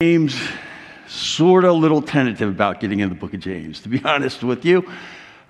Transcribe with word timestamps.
James, 0.00 0.40
sort 1.08 1.64
of 1.64 1.70
a 1.70 1.72
little 1.72 2.00
tentative 2.00 2.48
about 2.48 2.78
getting 2.78 3.00
in 3.00 3.08
the 3.08 3.16
book 3.16 3.34
of 3.34 3.40
James, 3.40 3.80
to 3.80 3.88
be 3.88 4.00
honest 4.04 4.44
with 4.44 4.64
you. 4.64 4.88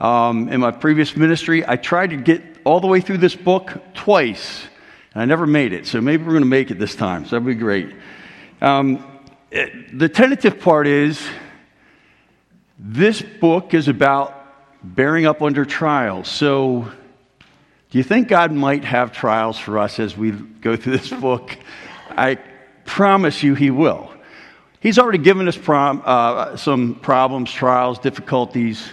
Um, 0.00 0.48
in 0.48 0.60
my 0.60 0.71
previous 0.71 1.14
ministry, 1.14 1.68
I 1.68 1.76
tried 1.76 2.08
to 2.10 2.17
get 2.17 2.42
all 2.64 2.80
the 2.80 2.87
way 2.87 3.03
through 3.03 3.19
this 3.19 3.37
book 3.37 3.71
twice, 3.92 4.64
and 5.12 5.21
I 5.21 5.26
never 5.26 5.46
made 5.46 5.74
it. 5.74 5.87
So 5.87 6.00
maybe 6.00 6.22
we're 6.22 6.30
going 6.30 6.45
to 6.45 6.48
make 6.48 6.71
it 6.71 6.79
this 6.79 6.95
time. 6.95 7.26
So 7.26 7.32
that'd 7.32 7.45
be 7.45 7.56
great. 7.56 7.95
Um, 8.62 9.04
it, 9.50 9.98
the 9.98 10.08
tentative 10.08 10.60
part 10.60 10.87
is 10.87 11.21
this 12.78 13.21
book 13.21 13.74
is 13.74 13.87
about 13.87 14.35
bearing 14.83 15.26
up 15.26 15.42
under 15.42 15.67
trials. 15.67 16.27
So, 16.27 16.91
do 17.91 17.98
you 17.98 18.02
think 18.02 18.28
God 18.28 18.51
might 18.52 18.84
have 18.84 19.12
trials 19.12 19.59
for 19.59 19.78
us 19.78 20.01
as 20.01 20.16
we 20.16 20.30
go 20.30 20.74
through 20.74 20.96
this 20.96 21.10
book? 21.20 21.55
I 22.09 22.38
promise 22.87 23.42
you, 23.42 23.55
He 23.55 23.70
will. 23.70 24.10
He's 24.80 24.98
already 24.98 25.19
given 25.19 25.48
us 25.48 25.56
prom, 25.56 26.02
uh, 26.05 26.57
some 26.57 26.95
problems, 26.95 27.52
trials, 27.52 27.98
difficulties, 27.98 28.89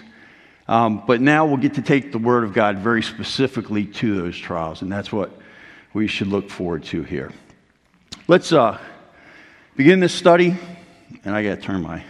um, 0.68 1.04
but 1.06 1.22
now 1.22 1.46
we'll 1.46 1.58
get 1.58 1.76
to 1.76 1.84
take 1.84 2.12
the 2.12 2.18
Word 2.18 2.44
of 2.44 2.54
God 2.54 2.80
very 2.80 3.04
specifically 3.04 3.86
to 3.86 4.20
those 4.20 4.36
trials, 4.36 4.82
and 4.82 4.92
that's 4.92 5.12
what 5.12 5.32
we 5.94 6.08
should 6.08 6.28
look 6.28 6.50
forward 6.50 6.84
to 6.86 7.04
here. 7.04 7.32
Let's 8.28 8.52
uh, 8.52 8.80
begin 9.76 10.00
this 10.00 10.14
study, 10.14 10.56
and 11.24 11.36
I 11.36 11.44
got 11.44 11.56
to 11.56 11.62
turn 11.62 11.84
my, 11.84 12.04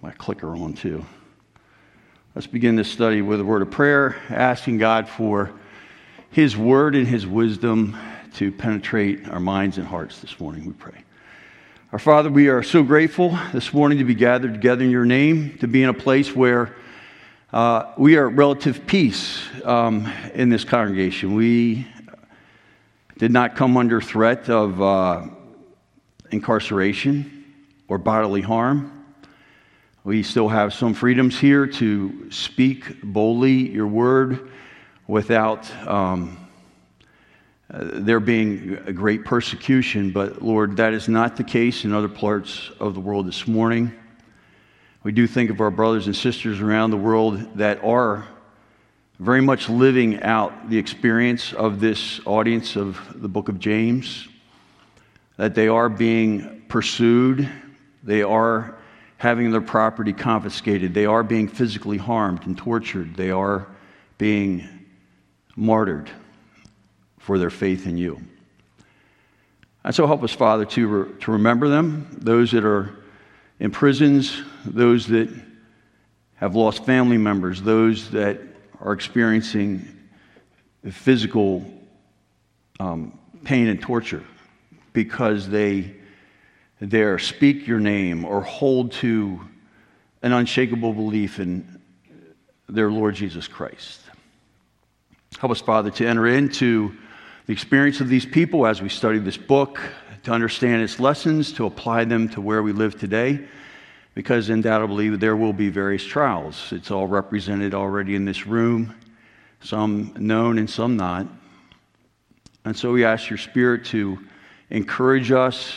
my 0.00 0.12
clicker 0.12 0.56
on 0.56 0.72
too. 0.72 1.04
Let's 2.34 2.46
begin 2.46 2.74
this 2.74 2.90
study 2.90 3.20
with 3.20 3.38
a 3.38 3.44
word 3.44 3.60
of 3.60 3.70
prayer, 3.70 4.16
asking 4.30 4.78
God 4.78 5.10
for 5.10 5.52
His 6.30 6.56
Word 6.56 6.94
and 6.94 7.06
His 7.06 7.26
wisdom 7.26 7.98
to 8.36 8.50
penetrate 8.50 9.28
our 9.28 9.40
minds 9.40 9.76
and 9.76 9.86
hearts 9.86 10.20
this 10.20 10.40
morning, 10.40 10.64
we 10.64 10.72
pray. 10.72 11.03
Our 11.94 12.00
Father, 12.00 12.28
we 12.28 12.48
are 12.48 12.64
so 12.64 12.82
grateful 12.82 13.38
this 13.52 13.72
morning 13.72 13.98
to 13.98 14.04
be 14.04 14.16
gathered 14.16 14.52
together 14.52 14.82
in 14.82 14.90
your 14.90 15.04
name, 15.04 15.56
to 15.58 15.68
be 15.68 15.80
in 15.84 15.88
a 15.88 15.94
place 15.94 16.34
where 16.34 16.74
uh, 17.52 17.92
we 17.96 18.16
are 18.16 18.26
at 18.26 18.34
relative 18.34 18.84
peace 18.84 19.40
um, 19.62 20.12
in 20.34 20.48
this 20.48 20.64
congregation. 20.64 21.36
We 21.36 21.86
did 23.18 23.30
not 23.30 23.54
come 23.54 23.76
under 23.76 24.00
threat 24.00 24.50
of 24.50 24.82
uh, 24.82 25.28
incarceration 26.32 27.44
or 27.86 27.98
bodily 27.98 28.42
harm. 28.42 29.04
We 30.02 30.24
still 30.24 30.48
have 30.48 30.74
some 30.74 30.94
freedoms 30.94 31.38
here 31.38 31.64
to 31.64 32.28
speak 32.32 33.02
boldly 33.04 33.70
your 33.70 33.86
word 33.86 34.50
without. 35.06 35.70
Um, 35.86 36.43
there 37.76 38.20
being 38.20 38.78
a 38.86 38.92
great 38.92 39.24
persecution, 39.24 40.12
but 40.12 40.42
Lord, 40.42 40.76
that 40.76 40.92
is 40.92 41.08
not 41.08 41.36
the 41.36 41.42
case 41.42 41.84
in 41.84 41.92
other 41.92 42.08
parts 42.08 42.70
of 42.78 42.94
the 42.94 43.00
world 43.00 43.26
this 43.26 43.48
morning. 43.48 43.92
We 45.02 45.10
do 45.10 45.26
think 45.26 45.50
of 45.50 45.60
our 45.60 45.72
brothers 45.72 46.06
and 46.06 46.14
sisters 46.14 46.60
around 46.60 46.92
the 46.92 46.96
world 46.96 47.58
that 47.58 47.82
are 47.82 48.26
very 49.18 49.40
much 49.40 49.68
living 49.68 50.22
out 50.22 50.70
the 50.70 50.78
experience 50.78 51.52
of 51.52 51.80
this 51.80 52.20
audience 52.26 52.76
of 52.76 53.00
the 53.20 53.28
book 53.28 53.48
of 53.48 53.58
James, 53.58 54.28
that 55.36 55.54
they 55.54 55.66
are 55.66 55.88
being 55.88 56.62
pursued, 56.68 57.48
they 58.04 58.22
are 58.22 58.76
having 59.16 59.50
their 59.50 59.60
property 59.60 60.12
confiscated, 60.12 60.94
they 60.94 61.06
are 61.06 61.24
being 61.24 61.48
physically 61.48 61.98
harmed 61.98 62.46
and 62.46 62.56
tortured, 62.56 63.16
they 63.16 63.30
are 63.30 63.66
being 64.16 64.68
martyred 65.56 66.10
for 67.24 67.38
their 67.38 67.48
faith 67.48 67.86
in 67.86 67.96
you. 67.96 68.20
And 69.82 69.94
so 69.94 70.06
help 70.06 70.22
us, 70.22 70.32
Father, 70.32 70.66
to, 70.66 70.86
re- 70.86 71.20
to 71.20 71.32
remember 71.32 71.68
them, 71.68 72.06
those 72.20 72.50
that 72.52 72.66
are 72.66 72.94
in 73.58 73.70
prisons, 73.70 74.42
those 74.66 75.06
that 75.06 75.30
have 76.34 76.54
lost 76.54 76.84
family 76.84 77.16
members, 77.16 77.62
those 77.62 78.10
that 78.10 78.40
are 78.78 78.92
experiencing 78.92 79.88
physical 80.90 81.64
um, 82.78 83.18
pain 83.42 83.68
and 83.68 83.80
torture 83.80 84.22
because 84.92 85.48
they 85.48 85.94
dare 86.86 87.18
speak 87.18 87.66
your 87.66 87.80
name 87.80 88.26
or 88.26 88.42
hold 88.42 88.92
to 88.92 89.40
an 90.22 90.32
unshakable 90.32 90.92
belief 90.92 91.38
in 91.40 91.80
their 92.68 92.90
Lord 92.90 93.14
Jesus 93.14 93.48
Christ. 93.48 94.00
Help 95.38 95.52
us, 95.52 95.62
Father, 95.62 95.90
to 95.92 96.06
enter 96.06 96.26
into 96.26 96.94
the 97.46 97.52
experience 97.52 98.00
of 98.00 98.08
these 98.08 98.24
people 98.24 98.66
as 98.66 98.80
we 98.80 98.88
study 98.88 99.18
this 99.18 99.36
book, 99.36 99.80
to 100.22 100.32
understand 100.32 100.80
its 100.82 100.98
lessons, 100.98 101.52
to 101.52 101.66
apply 101.66 102.04
them 102.04 102.28
to 102.30 102.40
where 102.40 102.62
we 102.62 102.72
live 102.72 102.98
today, 102.98 103.46
because 104.14 104.48
undoubtedly 104.48 105.10
there 105.10 105.36
will 105.36 105.52
be 105.52 105.68
various 105.68 106.02
trials. 106.02 106.72
It's 106.72 106.90
all 106.90 107.06
represented 107.06 107.74
already 107.74 108.14
in 108.14 108.24
this 108.24 108.46
room, 108.46 108.94
some 109.60 110.14
known 110.16 110.56
and 110.56 110.68
some 110.68 110.96
not. 110.96 111.26
And 112.64 112.74
so 112.74 112.92
we 112.92 113.04
ask 113.04 113.28
your 113.28 113.38
Spirit 113.38 113.84
to 113.86 114.18
encourage 114.70 115.30
us, 115.30 115.74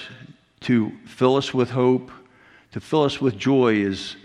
to 0.62 0.94
fill 1.06 1.36
us 1.36 1.54
with 1.54 1.70
hope, 1.70 2.10
to 2.72 2.80
fill 2.80 3.04
us 3.04 3.20
with 3.20 3.38
joy, 3.38 3.84
as, 3.84 4.16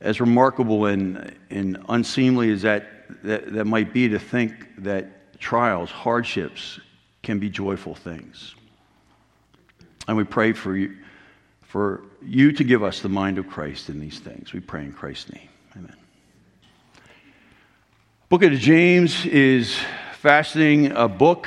as 0.00 0.20
remarkable 0.20 0.86
and, 0.86 1.34
and 1.50 1.78
unseemly 1.88 2.52
as 2.52 2.62
that, 2.62 2.86
that, 3.24 3.52
that 3.52 3.64
might 3.64 3.92
be 3.92 4.08
to 4.08 4.20
think 4.20 4.54
that 4.78 5.23
trials, 5.44 5.90
hardships 5.90 6.80
can 7.22 7.38
be 7.38 7.50
joyful 7.50 7.94
things. 7.94 8.54
And 10.08 10.16
we 10.16 10.24
pray 10.24 10.54
for 10.54 10.74
you, 10.74 10.96
for 11.60 12.00
you 12.22 12.50
to 12.52 12.64
give 12.64 12.82
us 12.82 13.02
the 13.02 13.10
mind 13.10 13.36
of 13.36 13.46
Christ 13.46 13.90
in 13.90 14.00
these 14.00 14.18
things. 14.18 14.54
We 14.54 14.60
pray 14.60 14.84
in 14.84 14.94
Christ's 14.94 15.34
name. 15.34 15.48
Amen. 15.76 15.96
Book 18.30 18.42
of 18.42 18.52
James 18.52 19.26
is 19.26 19.76
fascinating 20.14 20.92
a 20.92 21.08
book. 21.08 21.46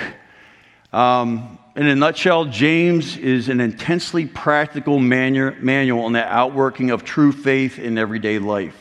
Um, 0.93 1.57
in 1.75 1.87
a 1.87 1.95
nutshell, 1.95 2.45
James 2.45 3.17
is 3.17 3.49
an 3.49 3.59
intensely 3.59 4.27
practical 4.27 4.99
manu- 4.99 5.55
manual 5.59 6.05
on 6.05 6.13
the 6.13 6.23
outworking 6.23 6.91
of 6.91 7.03
true 7.03 7.31
faith 7.31 7.79
in 7.79 7.97
everyday 7.97 8.37
life. 8.37 8.77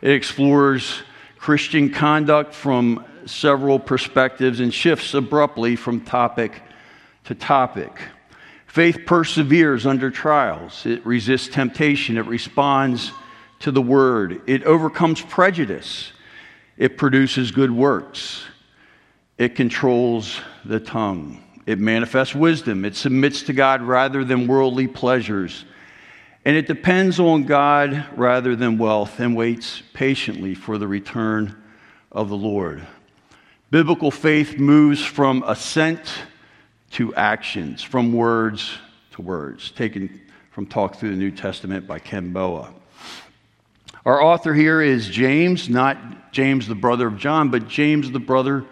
It 0.00 0.12
explores 0.12 1.02
Christian 1.36 1.90
conduct 1.90 2.54
from 2.54 3.04
several 3.26 3.78
perspectives 3.78 4.60
and 4.60 4.72
shifts 4.72 5.14
abruptly 5.14 5.76
from 5.76 6.00
topic 6.00 6.62
to 7.24 7.34
topic. 7.34 7.92
Faith 8.66 9.00
perseveres 9.04 9.84
under 9.84 10.10
trials, 10.10 10.86
it 10.86 11.04
resists 11.04 11.48
temptation, 11.48 12.16
it 12.16 12.26
responds 12.26 13.12
to 13.60 13.70
the 13.70 13.82
word, 13.82 14.40
it 14.46 14.64
overcomes 14.64 15.20
prejudice, 15.20 16.12
it 16.78 16.96
produces 16.96 17.50
good 17.50 17.70
works, 17.70 18.44
it 19.36 19.54
controls 19.54 20.40
the 20.64 20.80
tongue, 20.80 21.42
it 21.66 21.78
manifests 21.78 22.34
wisdom, 22.34 22.84
it 22.84 22.96
submits 22.96 23.42
to 23.42 23.52
God 23.52 23.82
rather 23.82 24.24
than 24.24 24.46
worldly 24.46 24.88
pleasures. 24.88 25.64
And 26.44 26.56
it 26.56 26.66
depends 26.66 27.20
on 27.20 27.44
God 27.44 28.06
rather 28.16 28.56
than 28.56 28.78
wealth 28.78 29.20
and 29.20 29.36
waits 29.36 29.82
patiently 29.92 30.54
for 30.54 30.76
the 30.76 30.88
return 30.88 31.62
of 32.10 32.28
the 32.28 32.36
Lord. 32.36 32.84
Biblical 33.72 34.10
faith 34.10 34.58
moves 34.58 35.02
from 35.02 35.42
assent 35.46 36.12
to 36.90 37.14
actions, 37.14 37.82
from 37.82 38.12
words 38.12 38.76
to 39.12 39.22
words, 39.22 39.70
taken 39.70 40.20
from 40.50 40.66
Talk 40.66 40.96
Through 40.96 41.12
the 41.12 41.16
New 41.16 41.30
Testament 41.30 41.86
by 41.86 41.98
Ken 41.98 42.34
Boa. 42.34 42.70
Our 44.04 44.22
author 44.22 44.52
here 44.52 44.82
is 44.82 45.08
James, 45.08 45.70
not 45.70 46.32
James 46.32 46.68
the 46.68 46.74
brother 46.74 47.06
of 47.06 47.16
John, 47.16 47.48
but 47.48 47.66
James 47.66 48.10
the 48.10 48.18
brother, 48.18 48.66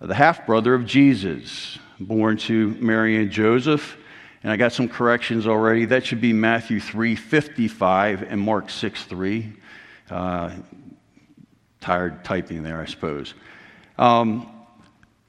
the 0.00 0.14
half 0.14 0.46
brother 0.46 0.72
of 0.74 0.86
Jesus, 0.86 1.76
born 1.98 2.36
to 2.36 2.76
Mary 2.78 3.16
and 3.20 3.28
Joseph. 3.28 3.96
And 4.44 4.52
I 4.52 4.56
got 4.56 4.72
some 4.72 4.88
corrections 4.88 5.48
already. 5.48 5.84
That 5.84 6.06
should 6.06 6.20
be 6.20 6.32
Matthew 6.32 6.78
3 6.78 7.16
55 7.16 8.22
and 8.22 8.40
Mark 8.40 8.70
6 8.70 9.02
3. 9.02 9.52
Uh, 10.08 10.50
tired 11.80 12.24
typing 12.24 12.62
there, 12.62 12.80
I 12.80 12.86
suppose. 12.86 13.34
Um, 13.98 14.50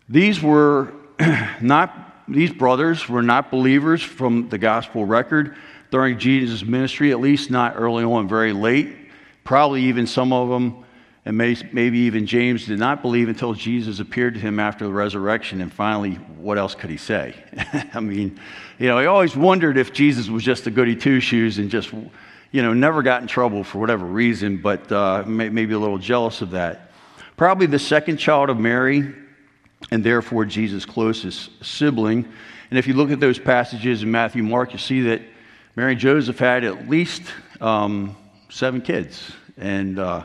these 0.09 0.41
were 0.41 0.93
not, 1.61 2.25
these 2.27 2.51
brothers 2.51 3.07
were 3.07 3.21
not 3.21 3.51
believers 3.51 4.01
from 4.01 4.49
the 4.49 4.57
gospel 4.57 5.05
record 5.05 5.55
during 5.91 6.19
Jesus' 6.19 6.63
ministry, 6.63 7.11
at 7.11 7.19
least 7.19 7.49
not 7.49 7.75
early 7.75 8.03
on, 8.03 8.27
very 8.27 8.53
late. 8.53 8.95
Probably 9.43 9.83
even 9.83 10.07
some 10.07 10.33
of 10.33 10.49
them, 10.49 10.83
and 11.23 11.37
may, 11.37 11.55
maybe 11.71 11.99
even 11.99 12.25
James, 12.25 12.65
did 12.65 12.79
not 12.79 13.01
believe 13.01 13.29
until 13.29 13.53
Jesus 13.53 13.99
appeared 13.99 14.33
to 14.33 14.39
him 14.39 14.59
after 14.59 14.85
the 14.85 14.91
resurrection. 14.91 15.61
And 15.61 15.71
finally, 15.71 16.15
what 16.15 16.57
else 16.57 16.75
could 16.75 16.89
he 16.89 16.97
say? 16.97 17.35
I 17.93 17.99
mean, 17.99 18.39
you 18.79 18.87
know, 18.87 18.99
he 18.99 19.05
always 19.05 19.35
wondered 19.35 19.77
if 19.77 19.93
Jesus 19.93 20.27
was 20.29 20.43
just 20.43 20.67
a 20.67 20.71
goody 20.71 20.95
two 20.95 21.19
shoes 21.21 21.57
and 21.57 21.69
just, 21.69 21.93
you 22.51 22.61
know, 22.61 22.73
never 22.73 23.01
got 23.01 23.21
in 23.21 23.27
trouble 23.27 23.63
for 23.63 23.79
whatever 23.79 24.05
reason, 24.05 24.57
but 24.57 24.91
uh, 24.91 25.23
may, 25.25 25.49
maybe 25.49 25.73
a 25.73 25.79
little 25.79 25.97
jealous 25.97 26.41
of 26.41 26.51
that 26.51 26.87
probably 27.38 27.68
the 27.68 27.80
second 27.80 28.18
child 28.18 28.50
of 28.50 28.60
Mary, 28.60 29.13
and 29.92 30.04
therefore 30.04 30.44
Jesus' 30.44 30.86
closest 30.86 31.51
sibling. 31.63 32.25
And 32.69 32.80
if 32.80 32.88
you 32.88 32.95
look 32.95 33.12
at 33.12 33.19
those 33.19 33.39
passages 33.39 34.04
in 34.04 34.12
Matthew 34.12 34.44
Mark, 34.44 34.74
you 34.74 34.80
see 34.80 35.01
that 35.01 35.22
Mary 35.75 35.92
and 35.92 36.01
Joseph 36.01 36.39
had 36.39 36.63
at 36.63 36.89
least 36.89 37.22
um, 37.62 38.18
seven 38.50 38.81
kids 38.81 39.31
and 39.56 40.00
uh, 40.00 40.24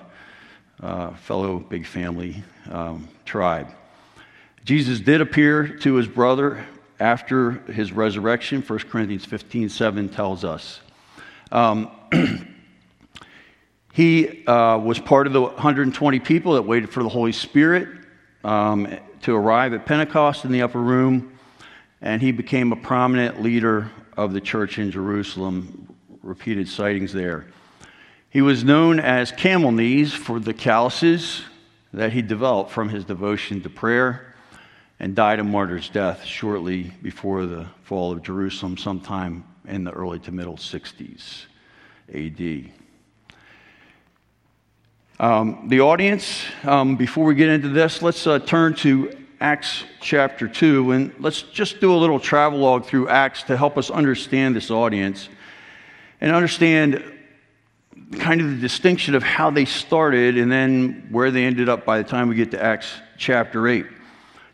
uh, 0.81 1.11
fellow 1.15 1.59
big 1.59 1.87
family 1.87 2.43
um, 2.71 3.07
tribe. 3.27 3.69
Jesus 4.65 4.99
did 4.99 5.21
appear 5.21 5.69
to 5.69 5.95
his 5.95 6.09
brother 6.09 6.65
after 6.99 7.53
his 7.73 7.93
resurrection. 7.93 8.63
1 8.63 8.79
Corinthians 8.91 9.27
15 9.27 9.69
7 9.69 10.09
tells 10.09 10.45
us. 10.45 10.81
Um, 11.51 11.91
he 13.93 14.47
uh, 14.47 14.79
was 14.79 14.99
part 14.99 15.27
of 15.27 15.35
the 15.35 15.43
120 15.43 16.19
people 16.21 16.55
that 16.55 16.63
waited 16.63 16.89
for 16.89 17.03
the 17.03 17.11
Holy 17.11 17.33
Spirit 17.33 17.89
um, 18.43 18.89
to 19.21 19.37
arrive 19.37 19.75
at 19.75 19.85
Pentecost 19.85 20.47
in 20.47 20.51
the 20.51 20.63
upper 20.63 20.81
room, 20.81 21.39
and 22.01 22.23
he 22.23 22.33
became 22.33 22.73
a 22.73 22.77
prominent 22.77 23.43
leader 23.43 23.91
of 24.17 24.33
the 24.33 24.41
church 24.41 24.79
in 24.79 24.91
Jerusalem. 24.91 25.95
Repeated 26.23 26.69
sightings 26.69 27.13
there. 27.13 27.47
He 28.31 28.41
was 28.41 28.65
known 28.65 28.99
as 28.99 29.31
camel 29.31 29.73
knees 29.73 30.15
for 30.15 30.41
the 30.41 30.55
calluses 30.55 31.43
that 31.93 32.13
he 32.13 32.23
developed 32.23 32.71
from 32.71 32.89
his 32.89 33.05
devotion 33.05 33.61
to 33.61 33.69
prayer 33.69 34.35
and 34.99 35.15
died 35.15 35.39
a 35.39 35.45
martyr's 35.45 35.91
death 35.91 36.25
shortly 36.25 36.93
before 37.03 37.45
the 37.45 37.67
fall 37.83 38.13
of 38.13 38.23
Jerusalem, 38.23 38.79
sometime 38.79 39.45
in 39.67 39.85
the 39.85 39.91
early 39.91 40.21
to 40.21 40.33
middle 40.33 40.57
60s 40.57 41.45
AD. 42.15 42.82
Um, 45.23 45.69
the 45.69 45.83
audience, 45.83 46.43
um, 46.65 46.97
before 46.97 47.25
we 47.25 47.37
get 47.37 47.49
into 47.49 47.69
this, 47.69 48.03
let's 48.03 48.27
uh, 48.27 48.41
turn 48.41 48.75
to 48.79 49.17
Acts 49.41 49.85
chapter 50.01 50.49
2, 50.49 50.91
and 50.91 51.15
let's 51.21 51.43
just 51.43 51.79
do 51.81 51.95
a 51.95 51.97
little 51.97 52.19
travelogue 52.19 52.87
through 52.87 53.09
Acts 53.09 53.45
to 53.45 53.57
help 53.57 53.79
us 53.79 53.89
understand 53.89 54.57
this 54.57 54.69
audience 54.69 55.29
and 56.21 56.35
understand 56.35 57.05
kind 58.19 58.41
of 58.41 58.51
the 58.51 58.57
distinction 58.57 59.15
of 59.15 59.23
how 59.23 59.49
they 59.49 59.65
started 59.65 60.37
and 60.37 60.51
then 60.51 61.07
where 61.13 61.31
they 61.31 61.45
ended 61.45 61.69
up 61.69 61.85
by 61.85 61.99
the 61.99 62.05
time 62.05 62.29
we 62.29 62.35
get 62.35 62.51
to 62.51 62.61
Acts 62.61 62.93
chapter 63.17 63.69
8. 63.69 63.87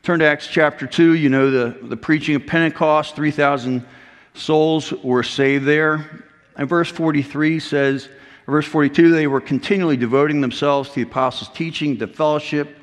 Turn 0.02 0.18
to 0.18 0.26
Acts 0.26 0.48
chapter 0.48 0.86
2. 0.86 1.14
You 1.14 1.30
know 1.30 1.50
the, 1.50 1.78
the 1.80 1.96
preaching 1.96 2.34
of 2.34 2.46
Pentecost, 2.46 3.16
3,000 3.16 3.86
souls 4.34 4.92
were 5.02 5.22
saved 5.22 5.64
there. 5.64 6.26
And 6.56 6.68
verse 6.68 6.90
43 6.90 7.58
says, 7.58 8.10
verse 8.52 8.66
42, 8.66 9.10
they 9.10 9.26
were 9.26 9.40
continually 9.40 9.96
devoting 9.96 10.40
themselves 10.40 10.88
to 10.88 10.94
the 10.96 11.02
apostles' 11.02 11.50
teaching, 11.54 11.98
to 11.98 12.06
fellowship, 12.06 12.78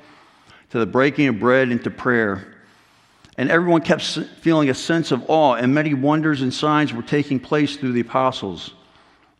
to 0.69 0.79
the 0.79 0.85
breaking 0.85 1.27
of 1.27 1.39
bread, 1.39 1.69
and 1.69 1.83
to 1.83 1.89
prayer. 1.89 2.53
And 3.37 3.49
everyone 3.49 3.81
kept 3.81 4.03
feeling 4.41 4.69
a 4.69 4.73
sense 4.73 5.11
of 5.11 5.23
awe, 5.27 5.55
and 5.55 5.73
many 5.73 5.93
wonders 5.93 6.41
and 6.41 6.53
signs 6.53 6.93
were 6.93 7.01
taking 7.01 7.39
place 7.39 7.77
through 7.77 7.93
the 7.93 8.01
apostles. 8.01 8.73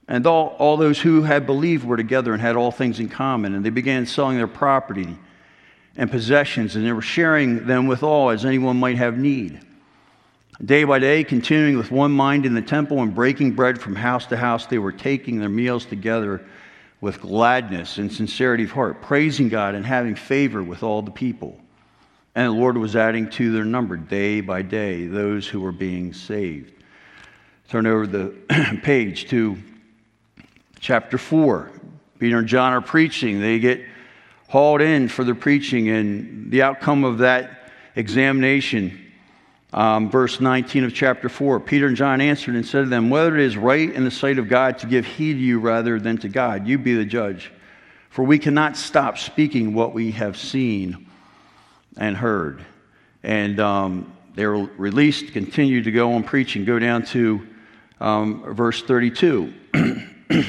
And 0.07 0.25
all, 0.27 0.55
all 0.59 0.77
those 0.77 0.99
who 0.99 1.21
had 1.23 1.45
believed 1.45 1.85
were 1.85 1.97
together 1.97 2.33
and 2.33 2.41
had 2.41 2.55
all 2.55 2.71
things 2.71 2.99
in 2.99 3.07
common, 3.07 3.55
and 3.55 3.63
they 3.63 3.69
began 3.69 4.05
selling 4.05 4.37
their 4.37 4.47
property 4.47 5.17
and 5.95 6.11
possessions, 6.11 6.75
and 6.75 6.85
they 6.85 6.91
were 6.91 7.01
sharing 7.01 7.67
them 7.67 7.87
with 7.87 8.03
all 8.03 8.29
as 8.29 8.45
anyone 8.45 8.77
might 8.77 8.97
have 8.97 9.17
need. 9.17 9.59
Day 10.63 10.85
by 10.85 10.99
day, 10.99 11.25
continuing 11.25 11.77
with 11.77 11.91
one 11.91 12.13
mind 12.13 12.45
in 12.45 12.53
the 12.53 12.61
temple 12.61 13.01
and 13.01 13.13
breaking 13.13 13.51
bread 13.53 13.81
from 13.81 13.93
house 13.93 14.25
to 14.27 14.37
house, 14.37 14.65
they 14.67 14.77
were 14.77 14.93
taking 14.93 15.39
their 15.39 15.49
meals 15.49 15.85
together 15.85 16.45
with 17.01 17.19
gladness 17.19 17.97
and 17.97 18.11
sincerity 18.11 18.63
of 18.63 18.71
heart, 18.71 19.01
praising 19.01 19.49
God 19.49 19.75
and 19.75 19.85
having 19.85 20.15
favor 20.15 20.63
with 20.63 20.81
all 20.81 21.01
the 21.01 21.11
people. 21.11 21.59
And 22.35 22.47
the 22.47 22.57
Lord 22.57 22.77
was 22.77 22.95
adding 22.95 23.29
to 23.31 23.51
their 23.51 23.65
number 23.65 23.97
day 23.97 24.39
by 24.39 24.61
day 24.61 25.07
those 25.07 25.45
who 25.45 25.59
were 25.59 25.73
being 25.73 26.13
saved. 26.13 26.71
Turn 27.67 27.85
over 27.85 28.07
the 28.07 28.79
page 28.83 29.27
to 29.29 29.57
chapter 30.79 31.17
4. 31.17 31.69
Peter 32.17 32.37
and 32.37 32.47
John 32.47 32.71
are 32.71 32.81
preaching. 32.81 33.41
They 33.41 33.59
get 33.59 33.83
hauled 34.47 34.79
in 34.79 35.09
for 35.09 35.25
their 35.25 35.35
preaching, 35.35 35.89
and 35.89 36.49
the 36.49 36.61
outcome 36.61 37.03
of 37.03 37.17
that 37.17 37.71
examination. 37.97 39.04
Um, 39.73 40.09
verse 40.09 40.39
19 40.39 40.85
of 40.85 40.93
chapter 40.93 41.27
4 41.27 41.59
Peter 41.59 41.87
and 41.87 41.97
John 41.97 42.21
answered 42.21 42.55
and 42.55 42.65
said 42.65 42.83
to 42.83 42.89
them, 42.89 43.09
Whether 43.09 43.37
it 43.37 43.43
is 43.43 43.57
right 43.57 43.91
in 43.91 44.03
the 44.03 44.11
sight 44.11 44.37
of 44.37 44.47
God 44.47 44.79
to 44.79 44.87
give 44.87 45.05
heed 45.05 45.33
to 45.33 45.39
you 45.39 45.59
rather 45.59 45.99
than 45.99 46.17
to 46.19 46.29
God, 46.29 46.67
you 46.67 46.77
be 46.77 46.95
the 46.95 47.05
judge. 47.05 47.51
For 48.09 48.23
we 48.23 48.39
cannot 48.39 48.77
stop 48.77 49.17
speaking 49.17 49.73
what 49.73 49.93
we 49.93 50.11
have 50.11 50.37
seen 50.37 51.07
and 51.97 52.15
heard. 52.15 52.63
And 53.23 53.59
um, 53.59 54.15
they 54.35 54.45
were 54.45 54.69
released, 54.77 55.33
continued 55.33 55.83
to 55.85 55.91
go 55.91 56.13
on 56.13 56.23
preaching. 56.23 56.63
Go 56.63 56.79
down 56.79 57.03
to 57.07 57.45
um, 57.99 58.53
verse 58.53 58.81
32. 58.83 59.53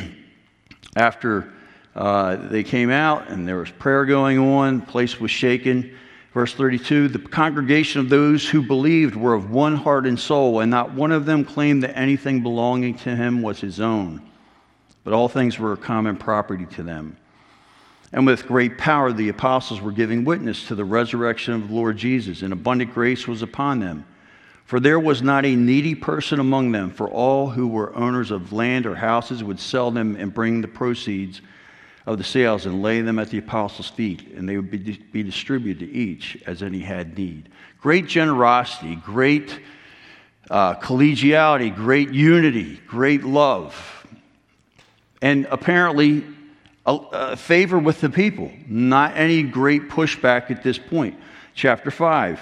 After 0.97 1.53
uh, 1.95 2.37
they 2.49 2.63
came 2.63 2.91
out 2.91 3.29
and 3.29 3.49
there 3.49 3.57
was 3.57 3.71
prayer 3.71 4.05
going 4.05 4.39
on, 4.39 4.81
place 4.81 5.19
was 5.19 5.31
shaken. 5.31 5.97
Verse 6.37 6.53
32 6.53 7.09
The 7.09 7.19
congregation 7.19 8.03
of 8.03 8.11
those 8.11 8.47
who 8.47 8.61
believed 8.61 9.17
were 9.17 9.33
of 9.33 9.51
one 9.51 9.75
heart 9.75 10.07
and 10.07 10.21
soul, 10.21 10.61
and 10.61 10.71
not 10.71 10.93
one 10.93 11.11
of 11.11 11.25
them 11.25 11.47
claimed 11.47 11.83
that 11.83 11.97
anything 11.97 12.43
belonging 12.43 12.99
to 12.99 13.17
him 13.17 13.41
was 13.41 13.59
his 13.59 13.81
own, 13.81 14.21
but 15.03 15.15
all 15.15 15.31
things 15.31 15.59
were 15.59 15.73
a 15.73 15.79
common 15.79 16.15
property 16.15 16.67
to 16.67 16.83
them. 16.83 17.17
And 18.13 18.27
with 18.27 18.47
great 18.47 18.77
power, 18.77 19.15
the 19.15 19.31
apostles 19.31 19.81
were 19.81 19.93
giving 19.93 20.27
witness 20.27 20.69
to 20.69 20.75
the 20.75 20.85
resurrection 20.85 21.55
of 21.55 21.69
the 21.69 21.75
Lord 21.75 21.97
Jesus, 21.97 22.43
and 22.43 22.53
abundant 22.53 22.93
grace 22.93 23.27
was 23.27 23.41
upon 23.41 23.81
them. 23.81 24.05
For 24.67 24.79
there 24.79 25.01
was 25.01 25.23
not 25.23 25.47
a 25.47 25.57
needy 25.57 25.95
person 25.95 26.39
among 26.39 26.71
them, 26.71 26.91
for 26.91 27.09
all 27.09 27.49
who 27.49 27.67
were 27.67 27.97
owners 27.97 28.31
of 28.31 28.53
land 28.53 28.85
or 28.85 28.97
houses 28.97 29.43
would 29.43 29.59
sell 29.59 29.91
them 29.91 30.17
and 30.17 30.35
bring 30.35 30.61
the 30.61 30.69
proceeds 30.69 31.41
of 32.07 32.19
the 32.19 32.25
sales 32.25 32.67
and 32.67 32.83
lay 32.83 33.01
them 33.01 33.19
at 33.19 33.31
the 33.31 33.39
apostles' 33.39 33.89
feet, 33.89 34.33
and 34.37 34.49
they 34.49 34.57
would 34.57 34.71
be, 34.71 34.79
be 35.13 35.23
distributed 35.25 35.81
to 35.81 35.93
each 35.93 36.41
as 36.47 36.63
any 36.63 36.79
had 36.79 37.19
need. 37.19 37.49
Great 37.81 38.07
generosity, 38.07 38.95
great 38.97 39.61
uh, 40.49 40.77
collegiality, 40.77 41.75
great 41.75 42.11
unity, 42.11 42.81
great 42.87 43.25
love. 43.25 44.07
And 45.21 45.49
apparently, 45.51 46.25
a, 46.87 46.95
a 47.13 47.37
favor 47.37 47.79
with 47.79 48.01
the 48.01 48.11
people, 48.11 48.53
not 48.69 49.17
any 49.17 49.43
great 49.43 49.89
pushback 49.89 50.53
at 50.53 50.63
this 50.63 50.79
point. 50.79 51.19
Chapter 51.55 51.91
5. 51.91 52.41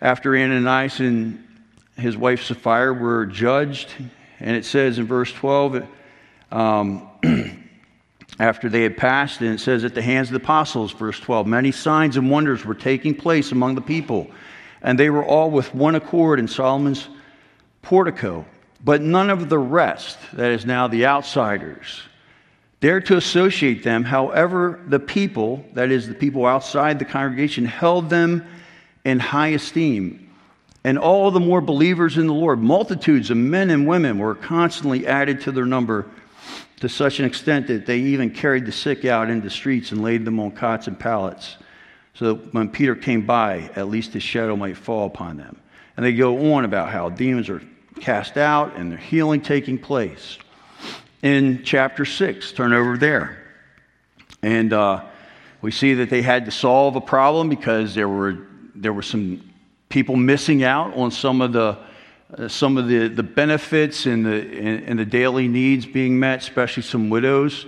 After 0.00 0.36
Ananias 0.36 1.00
and 1.00 1.44
his 1.96 2.16
wife 2.16 2.44
Sapphira 2.44 2.92
were 2.92 3.26
judged, 3.26 3.92
and 4.38 4.54
it 4.56 4.64
says 4.64 4.98
in 4.98 5.06
verse 5.06 5.32
12, 5.32 5.84
um, 6.52 7.08
after 8.38 8.68
they 8.68 8.82
had 8.82 8.96
passed, 8.96 9.40
and 9.40 9.54
it 9.54 9.60
says, 9.60 9.84
at 9.84 9.94
the 9.94 10.02
hands 10.02 10.28
of 10.28 10.32
the 10.32 10.44
apostles, 10.44 10.92
verse 10.92 11.18
12, 11.20 11.46
many 11.46 11.72
signs 11.72 12.16
and 12.16 12.30
wonders 12.30 12.64
were 12.64 12.74
taking 12.74 13.14
place 13.14 13.52
among 13.52 13.74
the 13.74 13.80
people, 13.80 14.30
and 14.82 14.98
they 14.98 15.10
were 15.10 15.24
all 15.24 15.50
with 15.50 15.74
one 15.74 15.94
accord 15.94 16.38
in 16.38 16.46
Solomon's 16.46 17.08
portico. 17.82 18.44
But 18.84 19.00
none 19.00 19.30
of 19.30 19.48
the 19.48 19.58
rest, 19.58 20.18
that 20.34 20.50
is 20.52 20.66
now 20.66 20.86
the 20.86 21.06
outsiders, 21.06 22.02
dared 22.80 23.06
to 23.06 23.16
associate 23.16 23.82
them. 23.82 24.04
However, 24.04 24.80
the 24.86 25.00
people, 25.00 25.64
that 25.72 25.90
is 25.90 26.06
the 26.06 26.14
people 26.14 26.44
outside 26.44 26.98
the 26.98 27.04
congregation, 27.06 27.64
held 27.64 28.10
them 28.10 28.46
in 29.04 29.18
high 29.18 29.48
esteem. 29.48 30.30
And 30.84 30.98
all 30.98 31.30
the 31.30 31.40
more 31.40 31.60
believers 31.60 32.18
in 32.18 32.26
the 32.26 32.34
Lord, 32.34 32.60
multitudes 32.60 33.30
of 33.30 33.38
men 33.38 33.70
and 33.70 33.88
women 33.88 34.18
were 34.18 34.34
constantly 34.34 35.06
added 35.06 35.40
to 35.40 35.52
their 35.52 35.66
number 35.66 36.06
to 36.80 36.88
such 36.88 37.18
an 37.18 37.24
extent 37.24 37.66
that 37.68 37.86
they 37.86 37.98
even 37.98 38.30
carried 38.30 38.66
the 38.66 38.72
sick 38.72 39.04
out 39.04 39.30
into 39.30 39.44
the 39.44 39.50
streets 39.50 39.92
and 39.92 40.02
laid 40.02 40.24
them 40.24 40.38
on 40.38 40.50
cots 40.50 40.86
and 40.86 40.98
pallets, 40.98 41.56
so 42.14 42.34
that 42.34 42.54
when 42.54 42.68
Peter 42.68 42.94
came 42.94 43.24
by, 43.24 43.70
at 43.76 43.88
least 43.88 44.12
his 44.12 44.22
shadow 44.22 44.56
might 44.56 44.76
fall 44.76 45.06
upon 45.06 45.36
them. 45.36 45.56
And 45.96 46.04
they 46.04 46.12
go 46.12 46.54
on 46.54 46.64
about 46.64 46.90
how 46.90 47.08
demons 47.08 47.48
are 47.48 47.62
cast 48.00 48.36
out 48.36 48.76
and 48.76 48.90
their 48.90 48.98
healing 48.98 49.40
taking 49.40 49.78
place. 49.78 50.38
In 51.22 51.62
chapter 51.64 52.04
6, 52.04 52.52
turn 52.52 52.72
over 52.72 52.98
there. 52.98 53.42
And 54.42 54.72
uh, 54.72 55.04
we 55.62 55.70
see 55.70 55.94
that 55.94 56.10
they 56.10 56.22
had 56.22 56.44
to 56.44 56.50
solve 56.50 56.96
a 56.96 57.00
problem 57.00 57.48
because 57.48 57.94
there 57.94 58.08
were, 58.08 58.46
there 58.74 58.92
were 58.92 59.02
some 59.02 59.42
people 59.88 60.16
missing 60.16 60.62
out 60.62 60.94
on 60.94 61.10
some 61.10 61.40
of 61.40 61.52
the 61.52 61.78
uh, 62.34 62.48
some 62.48 62.76
of 62.76 62.88
the, 62.88 63.08
the 63.08 63.22
benefits 63.22 64.06
and 64.06 64.26
the, 64.26 64.34
and, 64.34 64.82
and, 64.84 64.98
the 64.98 65.04
daily 65.04 65.46
needs 65.46 65.86
being 65.86 66.18
met, 66.18 66.40
especially 66.40 66.82
some 66.82 67.08
widows. 67.08 67.66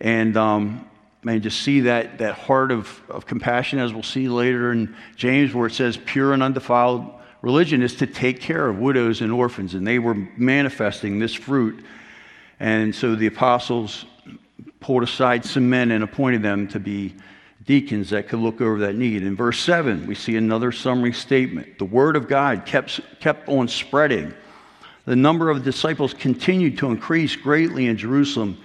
And 0.00 0.36
um, 0.36 0.88
man, 1.22 1.40
just 1.40 1.62
see 1.62 1.80
that, 1.80 2.18
that 2.18 2.34
heart 2.34 2.72
of, 2.72 3.00
of 3.08 3.26
compassion, 3.26 3.78
as 3.78 3.92
we'll 3.92 4.02
see 4.02 4.28
later 4.28 4.72
in 4.72 4.96
James, 5.14 5.54
where 5.54 5.68
it 5.68 5.72
says, 5.72 5.96
pure 5.96 6.32
and 6.32 6.42
undefiled 6.42 7.12
religion 7.42 7.80
is 7.80 7.94
to 7.96 8.06
take 8.06 8.40
care 8.40 8.68
of 8.68 8.78
widows 8.78 9.20
and 9.20 9.30
orphans. 9.32 9.74
And 9.74 9.86
they 9.86 10.00
were 10.00 10.14
manifesting 10.36 11.20
this 11.20 11.34
fruit. 11.34 11.84
And 12.58 12.94
so 12.94 13.14
the 13.14 13.26
apostles 13.26 14.04
pulled 14.80 15.04
aside 15.04 15.44
some 15.44 15.70
men 15.70 15.92
and 15.92 16.02
appointed 16.02 16.42
them 16.42 16.66
to 16.68 16.80
be 16.80 17.14
deacons 17.64 18.10
that 18.10 18.28
could 18.28 18.40
look 18.40 18.60
over 18.60 18.78
that 18.80 18.96
need. 18.96 19.22
In 19.22 19.36
verse 19.36 19.60
7, 19.60 20.06
we 20.06 20.14
see 20.14 20.36
another 20.36 20.72
summary 20.72 21.12
statement. 21.12 21.78
The 21.78 21.84
word 21.84 22.16
of 22.16 22.28
God 22.28 22.66
kept, 22.66 23.00
kept 23.20 23.48
on 23.48 23.68
spreading 23.68 24.34
the 25.04 25.16
number 25.16 25.50
of 25.50 25.64
disciples 25.64 26.14
continued 26.14 26.78
to 26.78 26.90
increase 26.90 27.34
greatly 27.34 27.86
in 27.86 27.96
Jerusalem, 27.96 28.58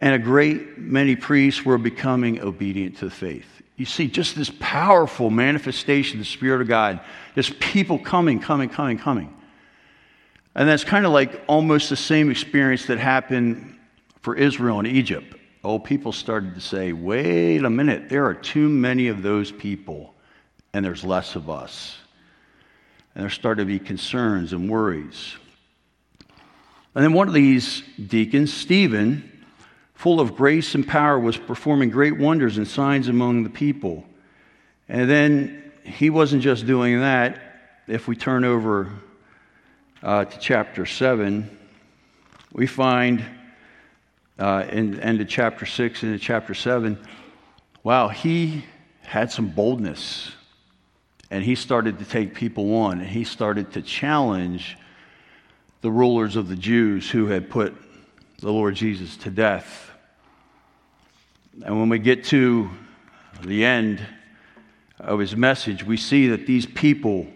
and 0.00 0.14
a 0.14 0.18
great 0.18 0.78
many 0.78 1.16
priests 1.16 1.64
were 1.64 1.78
becoming 1.78 2.40
obedient 2.40 2.98
to 2.98 3.06
the 3.06 3.10
faith. 3.10 3.46
You 3.76 3.84
see, 3.84 4.06
just 4.06 4.36
this 4.36 4.50
powerful 4.60 5.28
manifestation 5.28 6.18
of 6.18 6.26
the 6.26 6.30
Spirit 6.30 6.60
of 6.60 6.68
God, 6.68 7.00
just 7.34 7.58
people 7.58 7.98
coming, 7.98 8.38
coming, 8.38 8.68
coming, 8.68 8.98
coming. 8.98 9.34
And 10.54 10.68
that's 10.68 10.84
kind 10.84 11.04
of 11.04 11.12
like 11.12 11.42
almost 11.46 11.90
the 11.90 11.96
same 11.96 12.30
experience 12.30 12.86
that 12.86 12.98
happened 12.98 13.76
for 14.22 14.34
Israel 14.34 14.80
in 14.80 14.86
Egypt. 14.86 15.34
Oh, 15.66 15.80
people 15.80 16.12
started 16.12 16.54
to 16.54 16.60
say, 16.60 16.92
wait 16.92 17.64
a 17.64 17.68
minute, 17.68 18.08
there 18.08 18.24
are 18.24 18.34
too 18.34 18.68
many 18.68 19.08
of 19.08 19.24
those 19.24 19.50
people, 19.50 20.14
and 20.72 20.84
there's 20.84 21.02
less 21.02 21.34
of 21.34 21.50
us. 21.50 21.98
And 23.16 23.24
there 23.24 23.30
started 23.30 23.62
to 23.62 23.66
be 23.66 23.80
concerns 23.80 24.52
and 24.52 24.70
worries. 24.70 25.34
And 26.94 27.02
then 27.02 27.12
one 27.12 27.26
of 27.26 27.34
these 27.34 27.82
deacons, 28.06 28.54
Stephen, 28.54 29.44
full 29.94 30.20
of 30.20 30.36
grace 30.36 30.76
and 30.76 30.86
power, 30.86 31.18
was 31.18 31.36
performing 31.36 31.90
great 31.90 32.16
wonders 32.16 32.58
and 32.58 32.68
signs 32.68 33.08
among 33.08 33.42
the 33.42 33.50
people. 33.50 34.04
And 34.88 35.10
then 35.10 35.72
he 35.82 36.10
wasn't 36.10 36.42
just 36.42 36.64
doing 36.64 37.00
that. 37.00 37.40
If 37.88 38.06
we 38.06 38.14
turn 38.14 38.44
over 38.44 38.92
uh, 40.00 40.26
to 40.26 40.38
chapter 40.38 40.86
7, 40.86 41.58
we 42.52 42.68
find 42.68 43.24
uh, 44.38 44.64
in 44.70 45.00
end 45.00 45.20
of 45.20 45.28
chapter 45.28 45.64
6 45.64 46.02
into 46.02 46.18
chapter 46.18 46.54
7, 46.54 46.98
wow, 47.82 48.08
he 48.08 48.64
had 49.02 49.30
some 49.30 49.48
boldness. 49.48 50.32
And 51.30 51.42
he 51.42 51.54
started 51.54 51.98
to 51.98 52.04
take 52.04 52.34
people 52.34 52.76
on, 52.76 53.00
and 53.00 53.08
he 53.08 53.24
started 53.24 53.72
to 53.72 53.82
challenge 53.82 54.76
the 55.80 55.90
rulers 55.90 56.36
of 56.36 56.48
the 56.48 56.56
Jews 56.56 57.10
who 57.10 57.26
had 57.26 57.50
put 57.50 57.74
the 58.38 58.52
Lord 58.52 58.74
Jesus 58.74 59.16
to 59.18 59.30
death. 59.30 59.90
And 61.64 61.80
when 61.80 61.88
we 61.88 61.98
get 61.98 62.24
to 62.26 62.70
the 63.42 63.64
end 63.64 64.06
of 64.98 65.18
his 65.18 65.34
message, 65.36 65.84
we 65.84 65.96
see 65.96 66.28
that 66.28 66.46
these 66.46 66.66
people, 66.66 67.26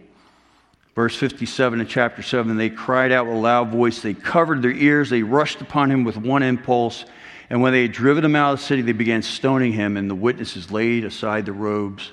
verse 1.00 1.16
57 1.16 1.80
in 1.80 1.86
chapter 1.86 2.20
7, 2.20 2.58
they 2.58 2.68
cried 2.68 3.10
out 3.10 3.24
with 3.24 3.34
a 3.34 3.38
loud 3.38 3.70
voice, 3.70 4.02
they 4.02 4.12
covered 4.12 4.60
their 4.60 4.70
ears, 4.70 5.08
they 5.08 5.22
rushed 5.22 5.62
upon 5.62 5.90
him 5.90 6.04
with 6.04 6.18
one 6.18 6.42
impulse. 6.42 7.06
And 7.48 7.62
when 7.62 7.72
they 7.72 7.82
had 7.82 7.92
driven 7.92 8.22
him 8.22 8.36
out 8.36 8.52
of 8.52 8.58
the 8.58 8.66
city, 8.66 8.82
they 8.82 8.92
began 8.92 9.22
stoning 9.22 9.72
him, 9.72 9.96
and 9.96 10.10
the 10.10 10.14
witnesses 10.14 10.70
laid 10.70 11.06
aside 11.06 11.46
the 11.46 11.54
robes 11.54 12.12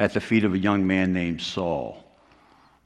at 0.00 0.14
the 0.14 0.20
feet 0.20 0.42
of 0.42 0.52
a 0.52 0.58
young 0.58 0.84
man 0.84 1.12
named 1.12 1.42
Saul. 1.42 2.02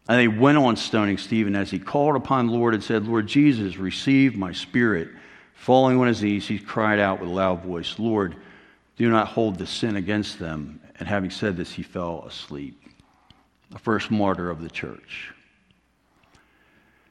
And 0.07 0.21
they 0.21 0.29
went 0.29 0.59
on 0.59 0.77
stoning 0.77 1.17
Stephen 1.17 1.57
as 1.57 1.71
he 1.71 1.79
called 1.79 2.17
upon 2.17 2.49
the 2.49 2.53
Lord 2.53 2.75
and 2.75 2.85
said, 2.85 3.07
Lord 3.07 3.27
Jesus, 3.27 3.79
receive 3.79 4.37
my 4.37 4.53
spirit. 4.53 5.09
Falling 5.55 5.99
on 5.99 6.09
his 6.09 6.23
knees, 6.23 6.47
he 6.47 6.59
cried 6.59 6.99
out 6.99 7.21
with 7.21 7.31
a 7.31 7.33
loud 7.33 7.63
voice, 7.65 7.99
Lord, 7.99 8.37
do 8.99 9.09
not 9.09 9.29
hold 9.29 9.57
this 9.57 9.71
sin 9.71 9.97
against 9.97 10.39
them. 10.39 10.83
And 10.99 11.09
having 11.09 11.31
said 11.31 11.57
this, 11.57 11.73
he 11.73 11.83
fell 11.83 12.25
asleep. 12.29 12.83
The 13.71 13.79
first 13.79 14.11
martyr 14.11 14.51
of 14.51 14.61
the 14.61 14.69
church. 14.69 15.33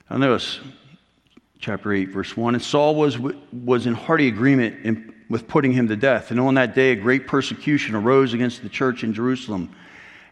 Notice 0.10 0.60
chapter 1.60 1.92
8, 1.92 2.10
verse 2.10 2.36
1. 2.36 2.56
And 2.56 2.64
Saul 2.64 2.96
was, 2.96 3.18
was 3.20 3.86
in 3.86 3.94
hearty 3.94 4.28
agreement 4.28 4.86
in, 4.86 5.14
with 5.30 5.48
putting 5.48 5.74
him 5.74 5.88
to 5.90 5.96
death. 5.96 6.32
And 6.32 6.40
on 6.40 6.54
that 6.54 6.76
day, 6.76 6.92
a 6.92 6.96
great 6.96 7.28
persecution 7.28 7.96
arose 7.96 8.34
against 8.34 8.64
the 8.64 8.70
church 8.70 9.04
in 9.04 9.14
Jerusalem 9.14 9.76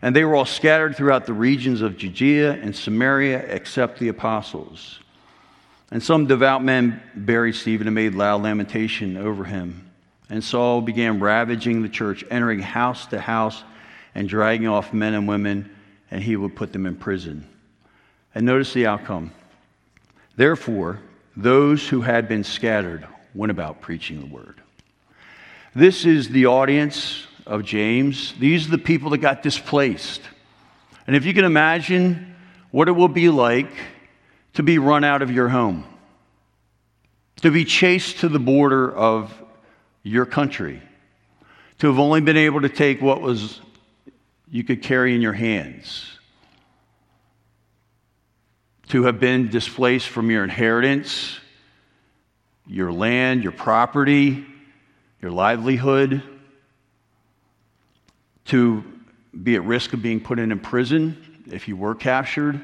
and 0.06 0.16
they 0.16 0.24
were 0.24 0.36
all 0.36 0.46
scattered 0.46 0.96
throughout 0.96 1.26
the 1.26 1.34
regions 1.34 1.82
of 1.82 1.98
Judea 1.98 2.54
and 2.54 2.76
Samaria 2.76 3.40
except 3.40 3.98
the 3.98 4.10
apostles. 4.10 5.00
And 5.90 6.02
some 6.02 6.28
devout 6.28 6.64
men 6.64 7.02
buried 7.16 7.56
Stephen 7.56 7.88
and 7.88 7.96
made 7.96 8.14
loud 8.14 8.44
lamentation 8.44 9.18
over 9.18 9.46
him. 9.46 9.90
And 10.30 10.44
Saul 10.44 10.82
began 10.82 11.20
ravaging 11.20 11.82
the 11.82 11.90
church, 11.90 12.24
entering 12.30 12.60
house 12.60 13.08
to 13.08 13.20
house 13.20 13.64
and 14.14 14.30
dragging 14.30 14.68
off 14.68 14.94
men 14.94 15.16
and 15.16 15.28
women, 15.28 15.76
and 16.12 16.22
he 16.22 16.36
would 16.36 16.56
put 16.56 16.72
them 16.72 16.86
in 16.86 16.96
prison. 16.96 17.48
And 18.36 18.46
notice 18.46 18.74
the 18.74 18.86
outcome. 18.86 19.32
Therefore, 20.36 21.00
those 21.36 21.88
who 21.88 22.02
had 22.02 22.28
been 22.28 22.44
scattered 22.44 23.08
went 23.34 23.52
about 23.52 23.82
preaching 23.82 24.20
the 24.20 24.34
word. 24.34 24.62
This 25.74 26.06
is 26.06 26.30
the 26.30 26.46
audience 26.46 27.28
of 27.46 27.64
James. 27.64 28.34
These 28.40 28.68
are 28.68 28.72
the 28.72 28.78
people 28.78 29.10
that 29.12 29.20
got 29.20 29.44
displaced. 29.44 30.22
And 31.08 31.16
if 31.16 31.26
you 31.26 31.34
can 31.34 31.46
imagine 31.46 32.36
what 32.72 32.88
it 32.88 32.94
will 32.94 33.08
be 33.10 33.30
like 33.30 33.72
to 34.54 34.64
be 34.64 34.78
run 34.78 35.04
out 35.04 35.22
of 35.22 35.32
your 35.32 35.50
home, 35.50 35.86
to 37.42 37.52
be 37.52 37.66
chased 37.66 38.20
to 38.20 38.30
the 38.30 38.40
border 38.40 38.94
of 38.94 39.34
your 40.04 40.26
country, 40.26 40.82
to 41.80 41.88
have 41.88 42.00
only 42.00 42.22
been 42.22 42.38
able 42.38 42.62
to 42.62 42.70
take 42.70 43.02
what 43.02 43.22
was 43.22 43.60
you 44.50 44.64
could 44.64 44.82
carry 44.82 45.14
in 45.14 45.22
your 45.22 45.34
hands, 45.34 46.15
to 48.90 49.04
have 49.04 49.20
been 49.20 49.50
displaced 49.50 50.08
from 50.08 50.30
your 50.30 50.44
inheritance, 50.44 51.40
your 52.68 52.92
land, 52.92 53.44
your 53.44 53.52
property, 53.52 54.46
your 55.22 55.32
livelihood 55.32 56.22
to 58.46 58.84
be 59.44 59.56
at 59.56 59.64
risk 59.64 59.94
of 59.94 60.02
being 60.02 60.20
put 60.20 60.40
in 60.40 60.58
prison 60.60 61.44
if 61.52 61.68
you 61.68 61.76
were 61.76 61.96
captured. 61.96 62.62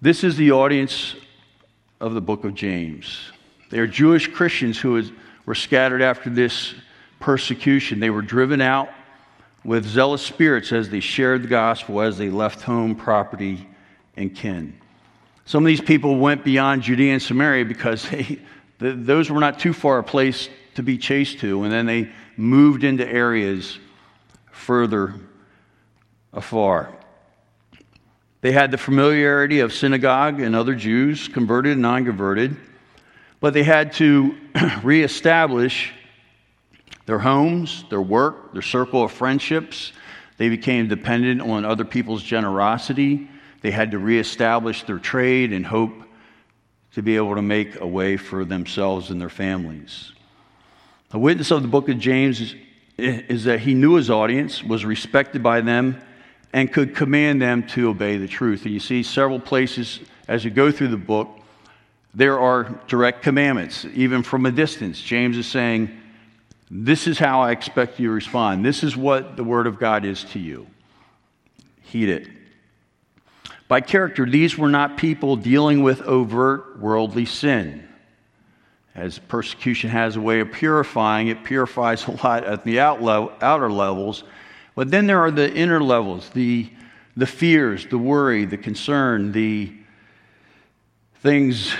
This 0.00 0.24
is 0.24 0.36
the 0.36 0.52
audience 0.52 1.14
of 2.00 2.14
the 2.14 2.20
book 2.20 2.44
of 2.44 2.54
James. 2.54 3.30
They 3.70 3.78
are 3.78 3.86
Jewish 3.86 4.28
Christians 4.28 4.78
who 4.78 5.02
were 5.46 5.54
scattered 5.54 6.02
after 6.02 6.30
this 6.30 6.74
persecution. 7.20 8.00
They 8.00 8.10
were 8.10 8.22
driven 8.22 8.60
out 8.60 8.90
with 9.64 9.86
zealous 9.86 10.22
spirits 10.22 10.72
as 10.72 10.90
they 10.90 11.00
shared 11.00 11.44
the 11.44 11.48
gospel, 11.48 12.00
as 12.00 12.18
they 12.18 12.30
left 12.30 12.62
home, 12.62 12.94
property, 12.96 13.66
and 14.16 14.34
kin. 14.34 14.78
Some 15.44 15.64
of 15.64 15.66
these 15.66 15.80
people 15.80 16.16
went 16.16 16.44
beyond 16.44 16.82
Judea 16.82 17.12
and 17.12 17.22
Samaria 17.22 17.64
because 17.64 18.08
they, 18.10 18.38
those 18.78 19.30
were 19.30 19.40
not 19.40 19.58
too 19.58 19.72
far 19.72 19.98
a 19.98 20.04
place 20.04 20.48
to 20.74 20.82
be 20.82 20.98
chased 20.98 21.40
to, 21.40 21.64
and 21.64 21.72
then 21.72 21.86
they 21.86 22.10
moved 22.36 22.84
into 22.84 23.06
areas 23.06 23.78
further 24.50 25.14
afar. 26.32 26.92
They 28.40 28.52
had 28.52 28.70
the 28.70 28.78
familiarity 28.78 29.60
of 29.60 29.72
synagogue 29.72 30.40
and 30.40 30.56
other 30.56 30.74
Jews, 30.74 31.28
converted 31.28 31.72
and 31.72 31.82
non 31.82 32.04
converted, 32.04 32.56
but 33.40 33.54
they 33.54 33.62
had 33.62 33.92
to 33.94 34.36
reestablish 34.82 35.92
their 37.06 37.18
homes, 37.18 37.84
their 37.90 38.00
work, 38.00 38.52
their 38.52 38.62
circle 38.62 39.04
of 39.04 39.12
friendships. 39.12 39.92
They 40.38 40.48
became 40.48 40.88
dependent 40.88 41.40
on 41.40 41.64
other 41.64 41.84
people's 41.84 42.22
generosity. 42.22 43.28
They 43.62 43.70
had 43.70 43.92
to 43.92 43.98
reestablish 43.98 44.82
their 44.82 44.98
trade 44.98 45.52
and 45.52 45.64
hope 45.64 45.92
to 46.94 47.02
be 47.02 47.16
able 47.16 47.36
to 47.36 47.42
make 47.42 47.80
a 47.80 47.86
way 47.86 48.16
for 48.16 48.44
themselves 48.44 49.10
and 49.10 49.20
their 49.20 49.30
families. 49.30 50.12
A 51.12 51.18
witness 51.18 51.50
of 51.50 51.62
the 51.62 51.68
book 51.68 51.88
of 51.88 51.98
James 51.98 52.40
is, 52.40 52.54
is, 52.98 53.44
that 53.44 53.60
he 53.60 53.74
knew 53.74 53.94
his 53.94 54.10
audience, 54.10 54.62
was 54.62 54.84
respected 54.84 55.42
by 55.42 55.60
them, 55.60 56.00
and 56.52 56.70
could 56.70 56.94
command 56.94 57.40
them 57.40 57.66
to 57.68 57.88
obey 57.88 58.18
the 58.18 58.28
truth. 58.28 58.64
And 58.64 58.74
you 58.74 58.80
see 58.80 59.02
several 59.02 59.40
places 59.40 60.00
as 60.28 60.44
you 60.44 60.50
go 60.50 60.70
through 60.70 60.88
the 60.88 60.96
book, 60.96 61.28
there 62.14 62.38
are 62.38 62.64
direct 62.88 63.22
commandments, 63.22 63.86
even 63.94 64.22
from 64.22 64.44
a 64.44 64.50
distance. 64.50 65.00
James 65.00 65.38
is 65.38 65.46
saying, 65.46 65.90
This 66.70 67.06
is 67.06 67.18
how 67.18 67.40
I 67.40 67.52
expect 67.52 67.98
you 67.98 68.08
to 68.08 68.12
respond. 68.12 68.64
This 68.64 68.82
is 68.82 68.96
what 68.96 69.36
the 69.36 69.44
Word 69.44 69.66
of 69.66 69.78
God 69.78 70.04
is 70.04 70.24
to 70.24 70.38
you. 70.38 70.66
Heed 71.80 72.10
it. 72.10 72.28
By 73.72 73.80
character, 73.80 74.26
these 74.26 74.58
were 74.58 74.68
not 74.68 74.98
people 74.98 75.34
dealing 75.34 75.82
with 75.82 76.02
overt 76.02 76.78
worldly 76.78 77.24
sin 77.24 77.88
as 78.94 79.18
persecution 79.18 79.88
has 79.88 80.16
a 80.16 80.20
way 80.20 80.40
of 80.40 80.52
purifying, 80.52 81.28
it 81.28 81.42
purifies 81.42 82.06
a 82.06 82.10
lot 82.22 82.44
at 82.44 82.64
the 82.64 82.80
outer 82.80 83.72
levels. 83.72 84.24
But 84.74 84.90
then 84.90 85.06
there 85.06 85.22
are 85.22 85.30
the 85.30 85.50
inner 85.50 85.82
levels, 85.82 86.28
the, 86.34 86.70
the 87.16 87.24
fears, 87.24 87.86
the 87.86 87.96
worry, 87.96 88.44
the 88.44 88.58
concern, 88.58 89.32
the 89.32 89.72
things 91.22 91.74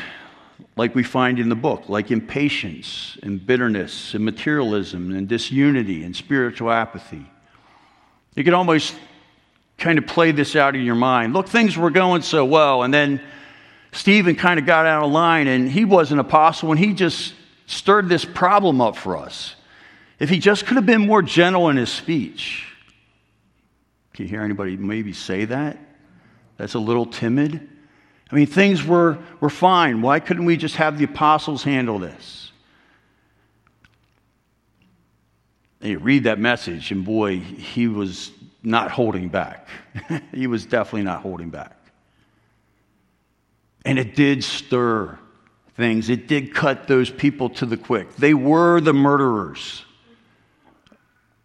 like 0.77 0.95
we 0.95 1.03
find 1.03 1.39
in 1.39 1.51
the 1.51 1.55
book, 1.55 1.91
like 1.91 2.11
impatience 2.11 3.19
and 3.23 3.47
bitterness 3.47 4.15
and 4.15 4.25
materialism 4.25 5.15
and 5.15 5.29
disunity 5.29 6.05
and 6.05 6.17
spiritual 6.17 6.71
apathy. 6.71 7.31
You 8.35 8.45
can 8.45 8.55
almost 8.55 8.95
kind 9.83 9.99
of 9.99 10.07
play 10.07 10.31
this 10.31 10.55
out 10.55 10.77
in 10.77 10.83
your 10.85 10.95
mind. 10.95 11.33
Look, 11.33 11.49
things 11.49 11.77
were 11.77 11.91
going 11.91 12.23
so 12.23 12.45
well, 12.45 12.85
and 12.85 12.95
then 12.95 13.21
Stephen 13.91 14.37
kind 14.37 14.59
of 14.59 14.65
got 14.65 14.87
out 14.87 15.05
of 15.05 15.11
line 15.11 15.49
and 15.49 15.71
he 15.71 15.85
was 15.85 16.13
an 16.13 16.19
apostle 16.19 16.71
and 16.71 16.79
he 16.79 16.95
just 16.95 17.35
stirred 17.67 18.09
this 18.09 18.25
problem 18.25 18.81
up 18.81 18.97
for 18.97 19.17
us. 19.17 19.55
If 20.19 20.31
he 20.31 20.39
just 20.39 20.67
could 20.67 20.77
have 20.77 20.87
been 20.87 21.07
more 21.07 21.21
gentle 21.21 21.69
in 21.69 21.77
his 21.77 21.91
speech. 21.91 22.67
Can 24.15 24.27
you 24.27 24.31
hear 24.31 24.43
anybody 24.43 24.77
maybe 24.77 25.13
say 25.13 25.45
that? 25.47 25.79
That's 26.57 26.75
a 26.75 26.79
little 26.79 27.07
timid. 27.07 27.69
I 28.31 28.35
mean, 28.35 28.47
things 28.47 28.85
were, 28.85 29.19
were 29.41 29.51
fine. 29.51 30.01
Why 30.01 30.21
couldn't 30.21 30.45
we 30.45 30.57
just 30.57 30.77
have 30.77 30.97
the 30.97 31.05
apostles 31.05 31.65
handle 31.65 31.99
this? 31.99 32.53
And 35.81 35.91
you 35.91 35.99
read 35.99 36.25
that 36.25 36.39
message, 36.39 36.93
and 36.93 37.05
boy, 37.05 37.41
he 37.41 37.89
was 37.89 38.31
not 38.63 38.91
holding 38.91 39.29
back. 39.29 39.69
he 40.35 40.47
was 40.47 40.67
definitely 40.67 41.03
not 41.03 41.23
holding 41.23 41.51
back. 41.51 41.77
And 43.85 43.99
it 43.99 44.15
did 44.15 44.45
stir 44.45 45.19
things, 45.75 46.11
it 46.11 46.29
did 46.29 46.55
cut 46.55 46.87
those 46.87 47.11
people 47.11 47.49
to 47.51 47.67
the 47.67 47.77
quick. 47.77 48.15
They 48.17 48.35
were 48.35 48.81
the 48.81 48.93
murderers 48.93 49.85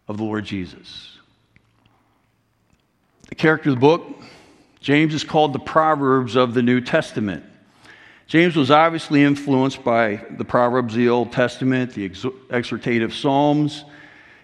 of 0.07 0.17
the 0.17 0.23
Lord 0.23 0.45
Jesus. 0.45 1.17
The 3.29 3.35
character 3.35 3.69
of 3.69 3.75
the 3.75 3.81
book, 3.81 4.21
James 4.79 5.13
is 5.13 5.23
called 5.23 5.53
the 5.53 5.59
Proverbs 5.59 6.35
of 6.35 6.53
the 6.53 6.61
New 6.61 6.81
Testament. 6.81 7.43
James 8.27 8.55
was 8.55 8.69
obviously 8.69 9.23
influenced 9.23 9.83
by 9.83 10.21
the 10.31 10.45
Proverbs 10.45 10.93
of 10.93 10.99
the 10.99 11.09
Old 11.09 11.31
Testament, 11.31 11.93
the 11.93 12.09
exhortative 12.09 13.13
Psalms, 13.13 13.85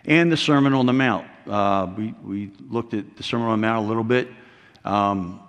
and 0.06 0.32
the 0.32 0.38
Sermon 0.38 0.74
on 0.74 0.86
the 0.86 0.94
Mount. 0.94 1.28
Uh, 1.48 1.92
we, 1.98 2.14
we 2.24 2.52
looked 2.70 2.94
at 2.94 3.18
the 3.18 3.24
Sermon 3.24 3.48
on 3.48 3.60
the 3.60 3.68
Mount 3.68 3.86
a 3.86 3.88
little 3.88 4.04
bit 4.04 4.30
um, 4.86 5.42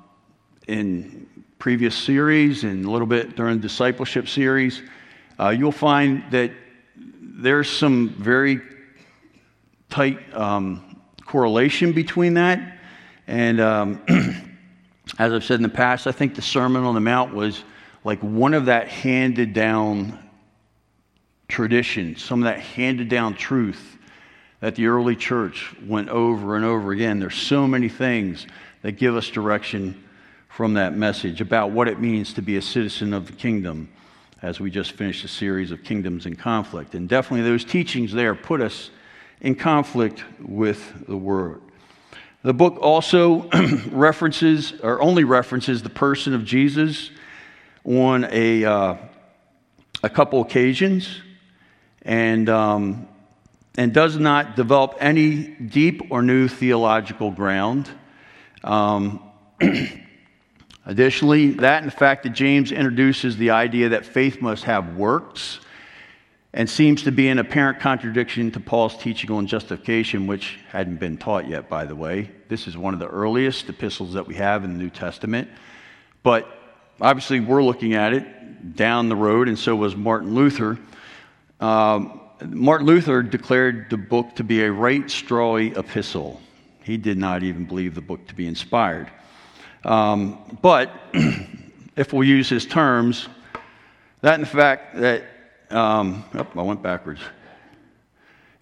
in 0.67 1.29
previous 1.59 1.95
series 1.95 2.65
and 2.65 2.85
a 2.85 2.91
little 2.91 3.07
bit 3.07 3.37
during 3.37 3.59
the 3.59 3.63
discipleship 3.63 4.29
series. 4.29 4.83
Uh, 5.39 5.51
you'll 5.51 5.71
find 5.71 6.25
that 6.33 6.51
there's 6.97 7.71
some 7.71 8.09
very 8.09 8.61
tight 9.89 10.19
um, 10.35 11.01
correlation 11.25 11.93
between 11.93 12.35
that. 12.35 12.79
And 13.29 13.61
um, 13.61 14.03
as 15.19 15.33
I've 15.33 15.45
said 15.45 15.57
in 15.57 15.63
the 15.63 15.69
past, 15.69 16.09
I 16.09 16.13
think 16.13 16.35
the 16.35 16.43
Sermon 16.43 16.83
on 16.83 16.95
the 16.95 17.01
Mount 17.01 17.33
was 17.35 17.63
like 18.03 18.19
one 18.21 18.53
of 18.53 18.67
that 18.67 18.89
handed 18.89 19.53
down 19.53 20.19
tradition, 21.47 22.17
some 22.17 22.41
of 22.41 22.45
that 22.45 22.59
handed 22.59 23.09
down 23.09 23.35
truth 23.35 23.95
that 24.65 24.77
the 24.77 24.87
early 24.87 25.15
church 25.15 25.75
went 25.87 26.09
over 26.09 26.57
and 26.57 26.65
over 26.65 26.91
again. 26.91 27.21
There's 27.21 27.35
so 27.35 27.69
many 27.69 27.91
things 27.91 28.47
that 28.81 28.93
give 28.93 29.15
us 29.15 29.29
direction 29.29 30.03
from 30.49 30.73
that 30.73 30.97
message 30.97 31.43
about 31.43 31.73
what 31.73 31.87
it 31.87 32.01
means 32.01 32.33
to 32.33 32.41
be 32.41 32.57
a 32.57 32.63
citizen 32.63 33.13
of 33.13 33.27
the 33.27 33.35
kingdom 33.35 33.91
as 34.41 34.61
we 34.61 34.71
just 34.71 34.93
finished 34.93 35.23
a 35.23 35.29
series 35.29 35.71
of 35.71 35.85
kingdoms 35.85 36.25
in 36.25 36.35
conflict. 36.35 36.95
And 36.95 37.07
definitely 37.07 37.47
those 37.47 37.63
teachings 37.63 38.11
there 38.11 38.35
put 38.35 38.63
us 38.63 38.89
in 39.43 39.55
conflict 39.55 40.25
with 40.41 41.07
the 41.07 41.17
word. 41.19 41.61
The 42.43 42.55
book 42.55 42.79
also 42.81 43.51
references, 43.91 44.73
or 44.83 44.99
only 45.03 45.25
references, 45.25 45.83
the 45.83 45.91
person 45.91 46.33
of 46.33 46.43
Jesus 46.43 47.11
on 47.85 48.27
a, 48.31 48.65
uh, 48.65 48.97
a 50.03 50.09
couple 50.09 50.41
occasions. 50.41 51.21
And 52.01 52.49
um, 52.49 53.09
and 53.77 53.93
does 53.93 54.17
not 54.19 54.57
develop 54.57 54.97
any 55.01 55.43
deep 55.45 56.03
or 56.11 56.23
new 56.23 56.49
theological 56.49 57.31
ground. 57.31 57.91
Um, 58.63 59.23
additionally, 60.87 61.53
that 61.53 61.83
and 61.83 61.91
the 61.91 61.97
fact 61.97 62.23
that 62.23 62.31
James 62.31 62.71
introduces 62.73 63.37
the 63.37 63.51
idea 63.51 63.91
that 63.91 64.07
faith 64.07 64.41
must 64.41 64.65
have 64.65 64.97
works 64.97 65.61
and 66.53 66.71
seems 66.71 67.03
to 67.03 67.11
be 67.11 67.29
an 67.29 67.41
apparent 67.41 67.81
contradiction 67.81 68.53
to 68.53 68.61
Paul's 68.61 68.97
teaching 68.97 69.31
on 69.33 69.49
justification, 69.49 70.29
which 70.29 70.61
hadn't 70.69 71.01
been 71.01 71.19
taught 71.19 71.49
yet, 71.49 71.69
by 71.69 71.85
the 71.85 71.97
way. 71.97 72.31
This 72.49 72.69
is 72.69 72.77
one 72.77 72.95
of 72.95 73.01
the 73.01 73.09
earliest 73.09 73.69
epistles 73.69 74.13
that 74.13 74.29
we 74.29 74.37
have 74.37 74.63
in 74.63 74.73
the 74.73 74.79
New 74.79 74.91
Testament. 74.91 75.49
But 76.23 76.47
obviously, 77.01 77.41
we're 77.41 77.65
looking 77.65 77.95
at 77.95 78.13
it 78.13 78.77
down 78.77 79.09
the 79.09 79.17
road, 79.17 79.49
and 79.49 79.59
so 79.59 79.75
was 79.75 79.97
Martin 79.97 80.37
Luther. 80.37 80.79
Um, 81.59 82.21
Martin 82.49 82.87
Luther 82.87 83.23
declared 83.23 83.91
the 83.91 83.97
book 83.97 84.37
to 84.37 84.45
be 84.45 84.63
a 84.63 84.71
right 84.71 85.05
strawy 85.05 85.77
epistle. 85.77 86.41
He 86.83 86.97
did 86.97 87.17
not 87.17 87.43
even 87.43 87.65
believe 87.65 87.95
the 87.95 88.01
book 88.01 88.27
to 88.29 88.35
be 88.35 88.47
inspired. 88.47 89.11
Um, 89.85 90.59
but 90.61 90.91
if 91.97 92.13
we 92.13 92.27
use 92.27 92.49
his 92.49 92.67
terms, 92.67 93.29
that 94.21 94.39
in 94.39 94.45
fact 94.45 94.97
that 94.97 95.25
um, 95.71 96.25
oh, 96.35 96.47
I 96.57 96.63
went 96.63 96.83
backwards. 96.83 97.21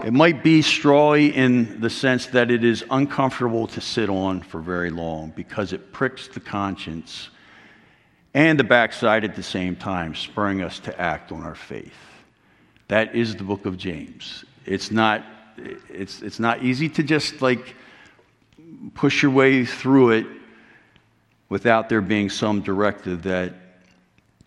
It 0.05 0.13
might 0.13 0.43
be 0.43 0.61
strawy 0.61 1.33
in 1.33 1.81
the 1.81 1.91
sense 1.91 2.27
that 2.27 2.51
it 2.51 2.65
is 2.65 2.85
uncomfortable 2.91 3.69
to 3.69 3.81
sit 3.81 4.09
on 4.09 4.41
for 4.41 4.61
very 4.61 4.91
long 4.91 5.33
because 5.37 5.73
it 5.73 5.93
pricks 5.93 6.27
the 6.29 6.41
conscience 6.41 7.29
and 8.35 8.59
the 8.59 8.65
backside 8.65 9.25
at 9.25 9.37
the 9.37 9.43
same 9.43 9.77
time, 9.77 10.15
spurring 10.15 10.63
us 10.63 10.81
to 10.81 11.01
act 11.01 11.31
on 11.31 11.43
our 11.43 11.55
faith. 11.55 11.95
That 12.89 13.15
is 13.15 13.37
the 13.37 13.45
book 13.45 13.67
of 13.67 13.77
James. 13.77 14.45
It's 14.67 14.91
not, 14.91 15.25
it's, 15.89 16.23
it's 16.23 16.39
not 16.39 16.63
easy 16.63 16.89
to 16.91 17.03
just 17.03 17.43
like 17.43 17.75
push 18.95 19.23
your 19.23 19.31
way 19.31 19.65
through 19.65 20.11
it 20.11 20.27
without 21.49 21.89
there 21.89 22.01
being 22.01 22.31
some 22.31 22.61
directive 22.61 23.23
that 23.23 23.55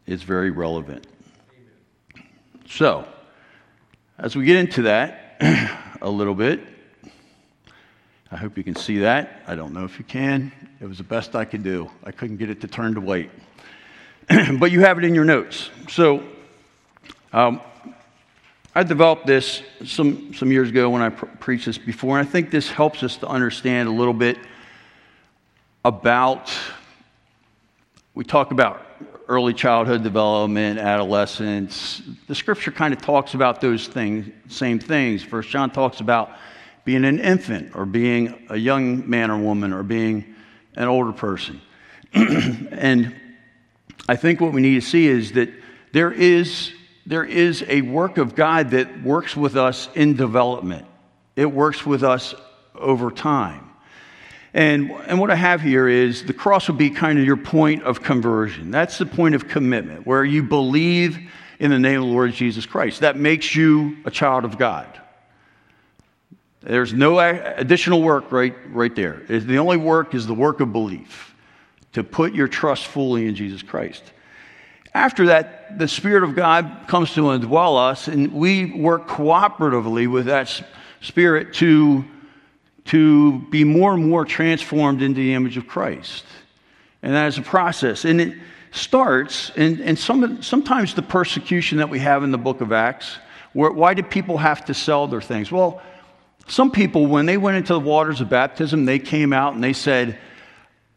is 0.05 0.23
very 0.23 0.51
relevant. 0.51 1.05
So, 2.67 3.07
as 4.17 4.35
we 4.35 4.45
get 4.45 4.57
into 4.57 4.83
that 4.83 5.37
a 6.01 6.09
little 6.09 6.35
bit, 6.35 6.61
I 8.31 8.37
hope 8.37 8.57
you 8.57 8.63
can 8.63 8.75
see 8.75 8.99
that. 8.99 9.43
I 9.47 9.55
don't 9.55 9.73
know 9.73 9.85
if 9.85 9.99
you 9.99 10.05
can. 10.05 10.51
It 10.81 10.87
was 10.87 10.97
the 10.97 11.03
best 11.03 11.35
I 11.35 11.45
could 11.45 11.63
do. 11.63 11.89
I 12.03 12.11
couldn't 12.11 12.37
get 12.37 12.49
it 12.49 12.59
to 12.61 12.67
turn 12.67 12.95
to 12.95 13.01
white. 13.01 13.31
but 14.59 14.71
you 14.71 14.81
have 14.81 14.97
it 14.97 15.03
in 15.03 15.13
your 15.13 15.25
notes. 15.25 15.69
So, 15.87 16.23
um, 17.31 17.61
I 18.77 18.83
developed 18.83 19.25
this 19.25 19.63
some, 19.85 20.33
some 20.33 20.51
years 20.51 20.67
ago 20.67 20.89
when 20.89 21.01
I 21.01 21.07
pr- 21.07 21.27
preached 21.39 21.65
this 21.65 21.77
before, 21.77 22.19
and 22.19 22.27
I 22.27 22.29
think 22.29 22.51
this 22.51 22.69
helps 22.69 23.03
us 23.03 23.15
to 23.17 23.27
understand 23.27 23.87
a 23.87 23.91
little 23.91 24.13
bit 24.13 24.37
about. 25.85 26.51
We 28.15 28.25
talk 28.25 28.51
about 28.51 28.85
early 29.29 29.53
childhood 29.53 30.03
development, 30.03 30.77
adolescence. 30.77 32.01
The 32.27 32.35
scripture 32.35 32.71
kind 32.71 32.93
of 32.93 33.01
talks 33.01 33.33
about 33.33 33.61
those 33.61 33.87
things, 33.87 34.29
same 34.49 34.77
things. 34.77 35.23
First 35.23 35.49
John 35.49 35.69
talks 35.71 36.01
about 36.01 36.31
being 36.83 37.05
an 37.05 37.19
infant 37.19 37.75
or 37.75 37.85
being 37.85 38.45
a 38.49 38.57
young 38.57 39.09
man 39.09 39.31
or 39.31 39.37
woman 39.37 39.71
or 39.71 39.83
being 39.83 40.35
an 40.75 40.89
older 40.89 41.13
person. 41.13 41.61
and 42.13 43.15
I 44.09 44.17
think 44.17 44.41
what 44.41 44.51
we 44.51 44.59
need 44.59 44.75
to 44.75 44.85
see 44.85 45.07
is 45.07 45.31
that 45.31 45.49
there 45.93 46.11
is 46.11 46.73
there 47.05 47.23
is 47.23 47.63
a 47.67 47.81
work 47.81 48.17
of 48.17 48.35
God 48.35 48.71
that 48.71 49.03
works 49.03 49.35
with 49.35 49.55
us 49.55 49.89
in 49.95 50.15
development, 50.15 50.87
it 51.35 51.51
works 51.51 51.85
with 51.85 52.03
us 52.03 52.33
over 52.73 53.11
time. 53.11 53.61
And, 54.53 54.89
and 54.91 55.19
what 55.19 55.31
I 55.31 55.35
have 55.35 55.59
here 55.59 55.87
is 55.87 56.23
the 56.23 56.33
cross 56.33 56.69
will 56.69 56.75
be 56.75 56.89
kind 56.89 57.19
of 57.19 57.25
your 57.25 57.35
point 57.35 57.83
of 57.83 58.01
conversion. 58.01 58.71
That's 58.71 58.97
the 58.97 59.05
point 59.05 59.35
of 59.35 59.49
commitment, 59.49 60.07
where 60.07 60.23
you 60.23 60.43
believe 60.43 61.19
in 61.59 61.71
the 61.71 61.79
name 61.79 62.01
of 62.01 62.07
the 62.07 62.13
Lord 62.13 62.31
Jesus 62.31 62.65
Christ. 62.65 63.01
That 63.01 63.17
makes 63.17 63.53
you 63.53 63.97
a 64.05 64.11
child 64.11 64.45
of 64.45 64.57
God. 64.57 64.87
There's 66.61 66.93
no 66.93 67.19
additional 67.19 68.01
work 68.01 68.31
right, 68.31 68.55
right 68.69 68.95
there. 68.95 69.21
The 69.27 69.57
only 69.57 69.77
work 69.77 70.15
is 70.15 70.25
the 70.25 70.33
work 70.33 70.61
of 70.61 70.71
belief, 70.71 71.35
to 71.91 72.03
put 72.03 72.33
your 72.33 72.47
trust 72.47 72.87
fully 72.87 73.27
in 73.27 73.35
Jesus 73.35 73.61
Christ. 73.61 74.03
After 74.95 75.25
that, 75.25 75.77
the 75.77 75.89
Spirit 75.89 76.23
of 76.23 76.35
God 76.35 76.85
comes 76.87 77.13
to 77.15 77.23
indwell 77.23 77.77
us, 77.77 78.07
and 78.07 78.31
we 78.31 78.71
work 78.71 79.09
cooperatively 79.09 80.09
with 80.09 80.27
that 80.27 80.63
Spirit 81.01 81.53
to, 81.55 82.05
to 82.85 83.39
be 83.49 83.65
more 83.65 83.93
and 83.93 84.07
more 84.07 84.23
transformed 84.23 85.01
into 85.01 85.19
the 85.19 85.33
image 85.33 85.57
of 85.57 85.67
Christ. 85.67 86.23
And 87.03 87.13
that 87.13 87.27
is 87.27 87.37
a 87.37 87.41
process. 87.41 88.05
And 88.05 88.21
it 88.21 88.37
starts, 88.71 89.51
and, 89.57 89.81
and 89.81 89.99
some, 89.99 90.41
sometimes 90.41 90.93
the 90.93 91.01
persecution 91.01 91.79
that 91.79 91.89
we 91.89 91.99
have 91.99 92.23
in 92.23 92.31
the 92.31 92.37
book 92.37 92.61
of 92.61 92.71
Acts, 92.71 93.17
where, 93.51 93.71
why 93.71 93.95
did 93.95 94.09
people 94.09 94.37
have 94.37 94.63
to 94.63 94.73
sell 94.73 95.07
their 95.07 95.21
things? 95.21 95.51
Well, 95.51 95.81
some 96.47 96.71
people, 96.71 97.05
when 97.05 97.25
they 97.25 97.35
went 97.35 97.57
into 97.57 97.73
the 97.73 97.81
waters 97.81 98.21
of 98.21 98.29
baptism, 98.29 98.85
they 98.85 98.99
came 98.99 99.33
out 99.33 99.55
and 99.55 99.61
they 99.61 99.73
said, 99.73 100.17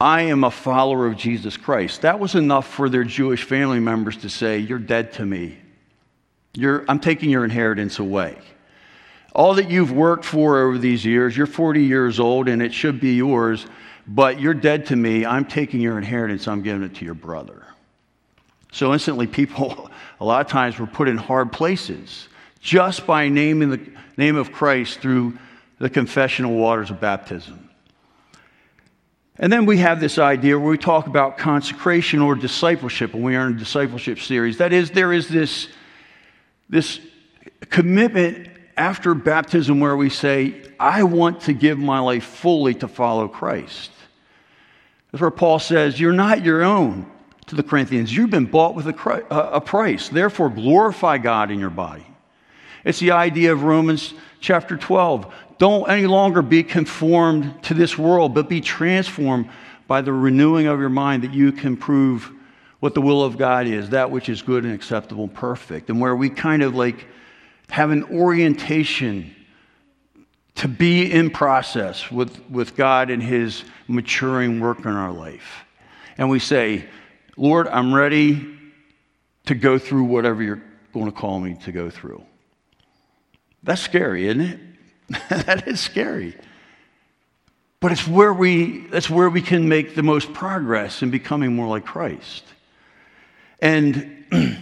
I 0.00 0.22
am 0.22 0.44
a 0.44 0.50
follower 0.50 1.06
of 1.06 1.16
Jesus 1.16 1.56
Christ. 1.56 2.02
That 2.02 2.20
was 2.20 2.34
enough 2.36 2.68
for 2.68 2.88
their 2.88 3.04
Jewish 3.04 3.42
family 3.42 3.80
members 3.80 4.16
to 4.18 4.28
say, 4.28 4.58
You're 4.58 4.78
dead 4.78 5.12
to 5.14 5.26
me. 5.26 5.58
You're, 6.54 6.84
I'm 6.88 7.00
taking 7.00 7.30
your 7.30 7.44
inheritance 7.44 7.98
away. 7.98 8.38
All 9.34 9.54
that 9.54 9.70
you've 9.70 9.92
worked 9.92 10.24
for 10.24 10.58
over 10.58 10.78
these 10.78 11.04
years, 11.04 11.36
you're 11.36 11.46
40 11.46 11.82
years 11.82 12.18
old 12.18 12.48
and 12.48 12.62
it 12.62 12.72
should 12.72 13.00
be 13.00 13.14
yours, 13.14 13.66
but 14.06 14.40
you're 14.40 14.54
dead 14.54 14.86
to 14.86 14.96
me. 14.96 15.26
I'm 15.26 15.44
taking 15.44 15.80
your 15.80 15.98
inheritance, 15.98 16.48
I'm 16.48 16.62
giving 16.62 16.82
it 16.82 16.94
to 16.96 17.04
your 17.04 17.14
brother. 17.14 17.64
So 18.72 18.92
instantly, 18.92 19.26
people, 19.26 19.90
a 20.20 20.24
lot 20.24 20.44
of 20.44 20.50
times, 20.50 20.78
were 20.78 20.86
put 20.86 21.08
in 21.08 21.16
hard 21.16 21.52
places 21.52 22.28
just 22.60 23.06
by 23.06 23.28
naming 23.28 23.70
the 23.70 23.80
name 24.16 24.36
of 24.36 24.52
Christ 24.52 25.00
through 25.00 25.38
the 25.78 25.90
confessional 25.90 26.54
waters 26.54 26.90
of 26.90 27.00
baptism. 27.00 27.67
And 29.38 29.52
then 29.52 29.66
we 29.66 29.78
have 29.78 30.00
this 30.00 30.18
idea 30.18 30.58
where 30.58 30.70
we 30.70 30.78
talk 30.78 31.06
about 31.06 31.38
consecration 31.38 32.20
or 32.20 32.34
discipleship, 32.34 33.14
and 33.14 33.22
we 33.22 33.36
are 33.36 33.46
in 33.46 33.54
a 33.54 33.58
discipleship 33.58 34.18
series. 34.18 34.58
That 34.58 34.72
is, 34.72 34.90
there 34.90 35.12
is 35.12 35.28
this, 35.28 35.68
this 36.68 37.00
commitment 37.70 38.48
after 38.76 39.14
baptism 39.14 39.78
where 39.78 39.96
we 39.96 40.10
say, 40.10 40.60
I 40.80 41.04
want 41.04 41.42
to 41.42 41.52
give 41.52 41.78
my 41.78 42.00
life 42.00 42.24
fully 42.24 42.74
to 42.74 42.88
follow 42.88 43.28
Christ. 43.28 43.92
That's 45.12 45.22
where 45.22 45.30
Paul 45.30 45.60
says, 45.60 45.98
You're 46.00 46.12
not 46.12 46.44
your 46.44 46.64
own 46.64 47.10
to 47.46 47.54
the 47.54 47.62
Corinthians. 47.62 48.14
You've 48.14 48.30
been 48.30 48.46
bought 48.46 48.74
with 48.74 48.88
a, 48.88 49.32
uh, 49.32 49.50
a 49.54 49.60
price. 49.60 50.08
Therefore, 50.08 50.50
glorify 50.50 51.18
God 51.18 51.50
in 51.50 51.58
your 51.58 51.70
body. 51.70 52.06
It's 52.84 53.00
the 53.00 53.12
idea 53.12 53.52
of 53.52 53.62
Romans 53.62 54.14
chapter 54.40 54.76
12. 54.76 55.32
Don't 55.58 55.88
any 55.90 56.06
longer 56.06 56.40
be 56.40 56.62
conformed 56.62 57.62
to 57.64 57.74
this 57.74 57.98
world, 57.98 58.34
but 58.34 58.48
be 58.48 58.60
transformed 58.60 59.50
by 59.86 60.00
the 60.00 60.12
renewing 60.12 60.66
of 60.66 60.78
your 60.78 60.88
mind 60.88 61.24
that 61.24 61.34
you 61.34 61.50
can 61.50 61.76
prove 61.76 62.30
what 62.80 62.94
the 62.94 63.00
will 63.00 63.24
of 63.24 63.36
God 63.36 63.66
is, 63.66 63.90
that 63.90 64.10
which 64.10 64.28
is 64.28 64.40
good 64.40 64.64
and 64.64 64.72
acceptable 64.72 65.24
and 65.24 65.34
perfect. 65.34 65.90
And 65.90 66.00
where 66.00 66.14
we 66.14 66.30
kind 66.30 66.62
of 66.62 66.74
like 66.76 67.06
have 67.70 67.90
an 67.90 68.04
orientation 68.04 69.34
to 70.56 70.68
be 70.68 71.10
in 71.10 71.30
process 71.30 72.10
with, 72.10 72.40
with 72.48 72.76
God 72.76 73.10
and 73.10 73.22
His 73.22 73.64
maturing 73.88 74.60
work 74.60 74.80
in 74.80 74.92
our 74.92 75.12
life. 75.12 75.64
And 76.16 76.30
we 76.30 76.38
say, 76.38 76.86
Lord, 77.36 77.68
I'm 77.68 77.94
ready 77.94 78.56
to 79.46 79.54
go 79.54 79.78
through 79.78 80.04
whatever 80.04 80.42
you're 80.42 80.62
going 80.92 81.06
to 81.06 81.12
call 81.12 81.40
me 81.40 81.54
to 81.64 81.72
go 81.72 81.90
through. 81.90 82.24
That's 83.62 83.80
scary, 83.80 84.28
isn't 84.28 84.40
it? 84.40 84.60
that 85.28 85.66
is 85.66 85.80
scary. 85.80 86.36
But 87.80 87.92
it's 87.92 88.06
where 88.06 88.32
we, 88.32 88.86
that's 88.88 89.08
where 89.08 89.30
we 89.30 89.40
can 89.40 89.68
make 89.68 89.94
the 89.94 90.02
most 90.02 90.32
progress 90.32 91.02
in 91.02 91.10
becoming 91.10 91.54
more 91.54 91.68
like 91.68 91.84
Christ. 91.84 92.44
And 93.60 94.24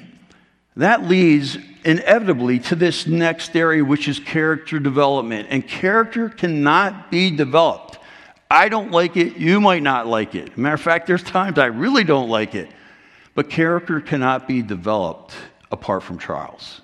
that 0.77 1.05
leads 1.05 1.57
inevitably 1.85 2.59
to 2.59 2.75
this 2.75 3.07
next 3.07 3.57
area, 3.57 3.85
which 3.85 4.09
is 4.09 4.19
character 4.19 4.79
development. 4.79 5.49
And 5.51 5.67
character 5.67 6.29
cannot 6.29 7.11
be 7.11 7.31
developed. 7.31 7.99
I 8.51 8.69
don't 8.69 8.91
like 8.91 9.17
it. 9.17 9.37
You 9.37 9.61
might 9.61 9.83
not 9.83 10.07
like 10.07 10.35
it. 10.35 10.57
Matter 10.59 10.75
of 10.75 10.81
fact, 10.81 11.07
there's 11.07 11.23
times 11.23 11.59
I 11.59 11.67
really 11.67 12.05
don't 12.05 12.29
like 12.29 12.55
it. 12.55 12.69
But 13.35 13.51
character 13.51 14.01
cannot 14.01 14.47
be 14.47 14.63
developed 14.63 15.35
apart 15.71 16.03
from 16.03 16.19
trials. 16.19 16.81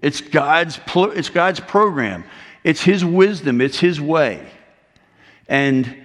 It's 0.00 0.20
God's, 0.20 0.80
it's 0.86 1.28
God's 1.28 1.60
program. 1.60 2.24
It's 2.66 2.82
His 2.82 3.04
wisdom, 3.04 3.60
it's 3.60 3.78
His 3.78 4.00
way. 4.00 4.44
And 5.46 6.02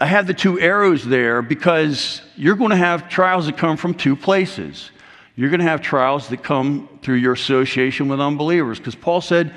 I 0.00 0.06
have 0.06 0.26
the 0.26 0.34
two 0.34 0.58
arrows 0.58 1.04
there 1.04 1.42
because 1.42 2.22
you're 2.34 2.56
going 2.56 2.70
to 2.70 2.76
have 2.76 3.08
trials 3.08 3.46
that 3.46 3.56
come 3.56 3.76
from 3.76 3.94
two 3.94 4.16
places. 4.16 4.90
You're 5.36 5.50
going 5.50 5.60
to 5.60 5.66
have 5.66 5.80
trials 5.80 6.26
that 6.30 6.42
come 6.42 6.88
through 7.02 7.18
your 7.18 7.34
association 7.34 8.08
with 8.08 8.20
unbelievers 8.20 8.78
because 8.78 8.96
Paul 8.96 9.20
said, 9.20 9.54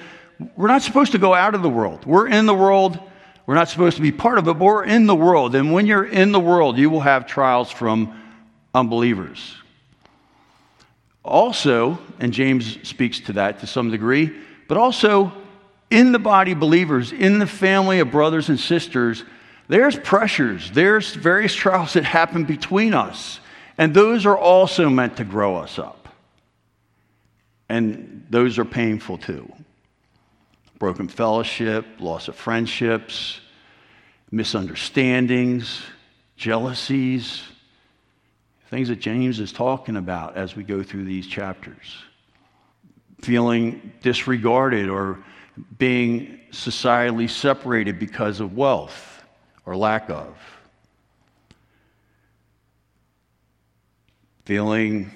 we're 0.56 0.68
not 0.68 0.84
supposed 0.84 1.14
to 1.14 1.18
go 1.18 1.34
out 1.34 1.56
of 1.56 1.64
the 1.64 1.70
world. 1.70 2.06
We're 2.06 2.28
in 2.28 2.46
the 2.46 2.54
world. 2.54 3.00
We're 3.48 3.56
not 3.56 3.68
supposed 3.68 3.96
to 3.96 4.04
be 4.04 4.12
part 4.12 4.38
of 4.38 4.48
it, 4.48 4.54
but 4.54 4.60
we're 4.60 4.84
in 4.84 5.08
the 5.08 5.16
world. 5.16 5.56
And 5.56 5.74
when 5.74 5.88
you're 5.88 6.06
in 6.06 6.32
the 6.32 6.40
world, 6.40 6.78
you 6.78 6.92
will 6.92 7.00
have 7.00 7.26
trials 7.26 7.72
from 7.72 8.22
unbelievers. 8.76 9.56
Also, 11.26 11.98
and 12.20 12.32
James 12.32 12.88
speaks 12.88 13.20
to 13.22 13.34
that 13.34 13.62
to 13.62 13.68
some 13.68 13.90
degree, 13.90 14.32
but 14.68 14.78
also 14.78 15.41
in 15.92 16.14
the 16.14 16.20
body 16.20 16.54
believers, 16.54 17.12
in 17.12 17.38
the 17.38 17.46
family 17.46 18.00
of 18.00 18.10
brothers 18.10 18.50
and 18.50 18.60
sisters, 18.60 19.24
there's 19.68 19.98
pressures, 20.00 20.72
there's 20.72 21.14
various 21.14 21.54
trials 21.54 21.94
that 21.94 22.04
happen 22.04 22.46
between 22.46 22.94
us, 22.94 23.40
and 23.78 23.94
those 23.94 24.26
are 24.26 24.38
also 24.38 24.90
meant 24.90 25.18
to 25.18 25.24
grow 25.24 25.58
us 25.58 25.78
up. 25.78 26.10
And 27.70 28.26
those 28.30 28.58
are 28.58 28.66
painful 28.66 29.18
too. 29.18 29.52
Broken 30.80 31.08
fellowship, 31.08 31.86
loss 32.00 32.28
of 32.28 32.36
friendships, 32.36 33.40
misunderstandings, 34.32 35.82
jealousies, 36.36 37.44
things 38.70 38.88
that 38.88 39.00
James 39.00 39.40
is 39.40 39.52
talking 39.52 39.98
about 39.98 40.38
as 40.38 40.56
we 40.56 40.64
go 40.64 40.82
through 40.82 41.04
these 41.04 41.28
chapters. 41.28 42.04
Feeling 43.22 43.94
disregarded 44.02 44.90
or 44.90 45.24
being 45.78 46.40
societally 46.52 47.30
separated 47.30 48.00
because 48.00 48.40
of 48.40 48.56
wealth 48.56 49.24
or 49.66 49.76
lack 49.76 50.10
of. 50.10 50.36
Feeling, 54.46 55.12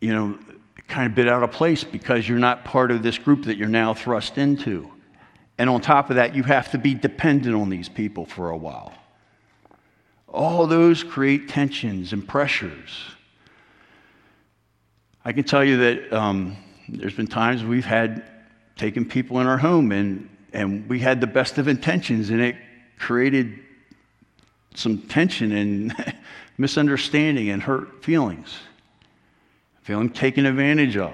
you 0.00 0.12
know, 0.12 0.38
kind 0.88 1.06
of 1.06 1.14
bit 1.14 1.28
out 1.28 1.42
of 1.42 1.50
place 1.50 1.84
because 1.84 2.28
you're 2.28 2.38
not 2.38 2.64
part 2.64 2.90
of 2.90 3.02
this 3.02 3.18
group 3.18 3.44
that 3.44 3.56
you're 3.56 3.68
now 3.68 3.94
thrust 3.94 4.38
into. 4.38 4.90
And 5.58 5.70
on 5.70 5.80
top 5.80 6.10
of 6.10 6.16
that, 6.16 6.34
you 6.34 6.42
have 6.42 6.70
to 6.72 6.78
be 6.78 6.94
dependent 6.94 7.54
on 7.54 7.68
these 7.70 7.88
people 7.88 8.26
for 8.26 8.50
a 8.50 8.56
while. 8.56 8.92
All 10.28 10.66
those 10.66 11.02
create 11.02 11.48
tensions 11.48 12.12
and 12.12 12.26
pressures. 12.26 12.90
I 15.24 15.32
can 15.32 15.44
tell 15.44 15.64
you 15.64 15.78
that 15.78 16.12
um, 16.12 16.56
there's 16.88 17.14
been 17.14 17.26
times 17.26 17.64
we've 17.64 17.84
had 17.84 18.22
taken 18.76 19.04
people 19.04 19.40
in 19.40 19.46
our 19.46 19.58
home 19.58 19.90
and, 19.90 20.28
and 20.52 20.88
we 20.88 21.00
had 21.00 21.20
the 21.20 21.26
best 21.26 21.58
of 21.58 21.66
intentions 21.66 22.30
and 22.30 22.40
it 22.40 22.56
created 22.98 23.58
some 24.74 24.98
tension 24.98 25.52
and 25.52 26.14
misunderstanding 26.58 27.50
and 27.50 27.62
hurt 27.62 28.04
feelings, 28.04 28.58
feeling 29.82 30.10
taken 30.10 30.46
advantage 30.46 30.96
of. 30.96 31.12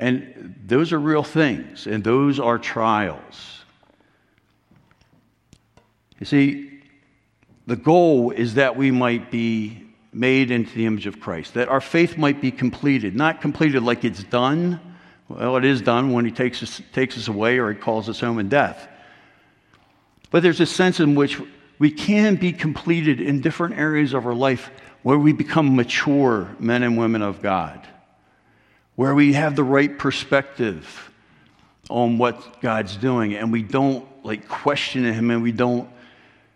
And 0.00 0.54
those 0.66 0.92
are 0.92 0.98
real 0.98 1.22
things, 1.22 1.86
and 1.86 2.02
those 2.02 2.40
are 2.40 2.58
trials. 2.58 3.62
You 6.18 6.26
see, 6.26 6.82
the 7.66 7.76
goal 7.76 8.30
is 8.30 8.54
that 8.54 8.76
we 8.76 8.90
might 8.90 9.30
be 9.30 9.82
made 10.12 10.50
into 10.50 10.74
the 10.74 10.86
image 10.86 11.06
of 11.06 11.20
Christ, 11.20 11.54
that 11.54 11.68
our 11.68 11.80
faith 11.80 12.16
might 12.16 12.40
be 12.40 12.50
completed, 12.50 13.16
not 13.16 13.40
completed 13.40 13.82
like 13.82 14.04
it's 14.04 14.22
done 14.24 14.80
well, 15.28 15.56
it 15.56 15.64
is 15.64 15.80
done 15.80 16.12
when 16.12 16.24
he 16.24 16.30
takes 16.30 16.62
us, 16.62 16.82
takes 16.92 17.16
us 17.16 17.28
away 17.28 17.58
or 17.58 17.72
he 17.72 17.78
calls 17.78 18.08
us 18.08 18.20
home 18.20 18.38
in 18.38 18.48
death. 18.48 18.88
But 20.30 20.42
there's 20.42 20.60
a 20.60 20.66
sense 20.66 21.00
in 21.00 21.14
which 21.14 21.40
we 21.78 21.90
can 21.90 22.36
be 22.36 22.52
completed 22.52 23.20
in 23.20 23.40
different 23.40 23.78
areas 23.78 24.14
of 24.14 24.26
our 24.26 24.34
life 24.34 24.70
where 25.02 25.18
we 25.18 25.32
become 25.32 25.76
mature 25.76 26.54
men 26.58 26.82
and 26.82 26.96
women 26.98 27.22
of 27.22 27.42
God, 27.42 27.86
where 28.96 29.14
we 29.14 29.32
have 29.34 29.56
the 29.56 29.64
right 29.64 29.98
perspective 29.98 31.10
on 31.90 32.18
what 32.18 32.60
God's 32.60 32.96
doing 32.96 33.34
and 33.34 33.52
we 33.52 33.62
don't 33.62 34.06
like 34.24 34.48
question 34.48 35.04
him 35.04 35.30
and 35.30 35.42
we 35.42 35.52
don't, 35.52 35.88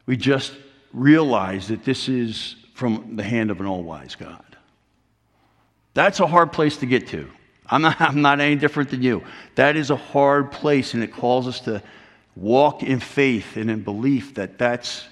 we 0.06 0.16
just 0.16 0.54
realize 0.92 1.68
that 1.68 1.84
this 1.84 2.08
is 2.08 2.56
from 2.74 3.16
the 3.16 3.22
hand 3.22 3.50
of 3.50 3.60
an 3.60 3.66
all 3.66 3.82
wise 3.82 4.14
God. 4.14 4.44
That's 5.94 6.20
a 6.20 6.26
hard 6.26 6.52
place 6.52 6.76
to 6.78 6.86
get 6.86 7.08
to. 7.08 7.28
I'm 7.70 7.82
not, 7.82 8.00
I'm 8.00 8.22
not 8.22 8.40
any 8.40 8.56
different 8.56 8.90
than 8.90 9.02
you. 9.02 9.22
That 9.54 9.76
is 9.76 9.90
a 9.90 9.96
hard 9.96 10.50
place, 10.50 10.94
and 10.94 11.02
it 11.02 11.12
calls 11.12 11.46
us 11.46 11.60
to 11.60 11.82
walk 12.34 12.82
in 12.82 13.00
faith 13.00 13.56
and 13.56 13.70
in 13.70 13.82
belief 13.82 14.34
that 14.34 14.58
that's 14.58 15.04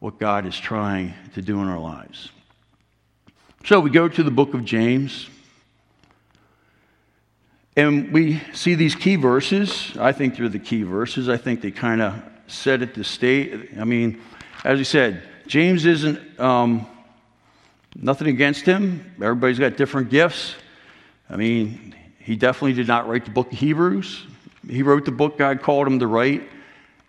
what 0.00 0.18
God 0.18 0.46
is 0.46 0.58
trying 0.58 1.14
to 1.34 1.42
do 1.42 1.60
in 1.60 1.68
our 1.68 1.78
lives. 1.78 2.30
So 3.64 3.78
we 3.78 3.90
go 3.90 4.08
to 4.08 4.22
the 4.22 4.30
book 4.30 4.54
of 4.54 4.64
James, 4.64 5.28
and 7.76 8.12
we 8.12 8.40
see 8.52 8.74
these 8.74 8.94
key 8.94 9.16
verses. 9.16 9.96
I 9.98 10.12
think 10.12 10.36
they're 10.36 10.48
the 10.48 10.58
key 10.58 10.82
verses. 10.82 11.28
I 11.28 11.36
think 11.36 11.60
they 11.60 11.70
kind 11.70 12.02
of 12.02 12.20
set 12.48 12.82
it 12.82 12.94
to 12.94 13.04
state. 13.04 13.70
I 13.78 13.84
mean, 13.84 14.20
as 14.64 14.78
he 14.78 14.84
said, 14.84 15.22
James 15.46 15.86
isn't 15.86 16.40
um, 16.40 16.86
nothing 17.94 18.28
against 18.28 18.64
him. 18.64 19.12
Everybody's 19.22 19.58
got 19.58 19.76
different 19.76 20.10
gifts. 20.10 20.54
I 21.32 21.36
mean, 21.36 21.94
he 22.18 22.36
definitely 22.36 22.74
did 22.74 22.86
not 22.86 23.08
write 23.08 23.24
the 23.24 23.30
book 23.30 23.50
of 23.50 23.58
Hebrews. 23.58 24.26
He 24.68 24.82
wrote 24.82 25.06
the 25.06 25.12
book 25.12 25.38
God 25.38 25.62
called 25.62 25.86
him 25.86 25.98
to 26.00 26.06
write, 26.06 26.42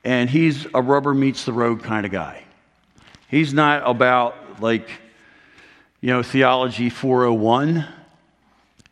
and 0.05 0.29
he's 0.29 0.65
a 0.73 0.81
rubber 0.81 1.13
meets 1.13 1.43
the 1.43 1.51
road 1.51 1.83
kind 1.83 2.05
of 2.05 2.11
guy. 2.11 2.43
He's 3.27 3.53
not 3.53 3.83
about 3.85 4.61
like, 4.61 4.89
you 5.99 6.09
know, 6.09 6.23
theology 6.23 6.89
401. 6.89 7.85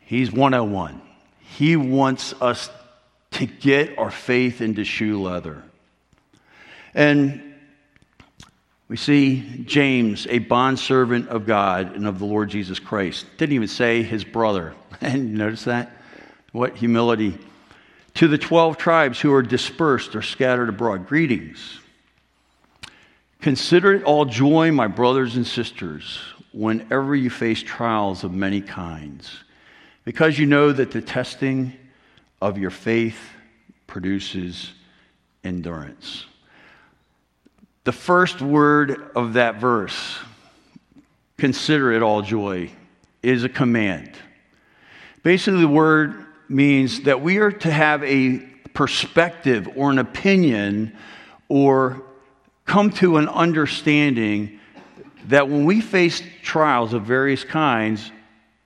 He's 0.00 0.30
101. 0.30 1.00
He 1.40 1.76
wants 1.76 2.34
us 2.40 2.68
to 3.32 3.46
get 3.46 3.98
our 3.98 4.10
faith 4.10 4.60
into 4.60 4.84
shoe 4.84 5.20
leather. 5.22 5.62
And 6.94 7.51
we 8.92 8.98
see 8.98 9.64
James, 9.64 10.26
a 10.28 10.38
bondservant 10.38 11.30
of 11.30 11.46
God 11.46 11.96
and 11.96 12.06
of 12.06 12.18
the 12.18 12.26
Lord 12.26 12.50
Jesus 12.50 12.78
Christ. 12.78 13.24
Didn't 13.38 13.54
even 13.54 13.68
say 13.68 14.02
his 14.02 14.22
brother. 14.22 14.74
And 15.00 15.30
you 15.30 15.38
notice 15.38 15.64
that? 15.64 15.96
What 16.52 16.76
humility. 16.76 17.38
To 18.16 18.28
the 18.28 18.36
12 18.36 18.76
tribes 18.76 19.18
who 19.18 19.32
are 19.32 19.40
dispersed 19.40 20.14
or 20.14 20.20
scattered 20.20 20.68
abroad, 20.68 21.08
greetings. 21.08 21.80
Consider 23.40 23.94
it 23.94 24.02
all 24.02 24.26
joy, 24.26 24.70
my 24.72 24.88
brothers 24.88 25.36
and 25.36 25.46
sisters, 25.46 26.18
whenever 26.52 27.16
you 27.16 27.30
face 27.30 27.62
trials 27.62 28.24
of 28.24 28.34
many 28.34 28.60
kinds, 28.60 29.42
because 30.04 30.38
you 30.38 30.44
know 30.44 30.70
that 30.70 30.90
the 30.90 31.00
testing 31.00 31.72
of 32.42 32.58
your 32.58 32.70
faith 32.70 33.30
produces 33.86 34.70
endurance. 35.42 36.26
The 37.84 37.92
first 37.92 38.40
word 38.40 39.10
of 39.16 39.32
that 39.34 39.56
verse, 39.56 40.18
consider 41.36 41.92
it 41.92 42.02
all 42.02 42.22
joy, 42.22 42.70
is 43.22 43.42
a 43.44 43.48
command. 43.48 44.12
Basically, 45.22 45.60
the 45.60 45.68
word 45.68 46.26
means 46.48 47.02
that 47.02 47.20
we 47.22 47.38
are 47.38 47.50
to 47.50 47.70
have 47.70 48.02
a 48.04 48.38
perspective 48.74 49.68
or 49.76 49.90
an 49.90 49.98
opinion 49.98 50.96
or 51.48 52.02
come 52.64 52.90
to 52.90 53.16
an 53.16 53.28
understanding 53.28 54.60
that 55.28 55.48
when 55.48 55.64
we 55.64 55.80
face 55.80 56.22
trials 56.42 56.92
of 56.94 57.04
various 57.04 57.44
kinds, 57.44 58.10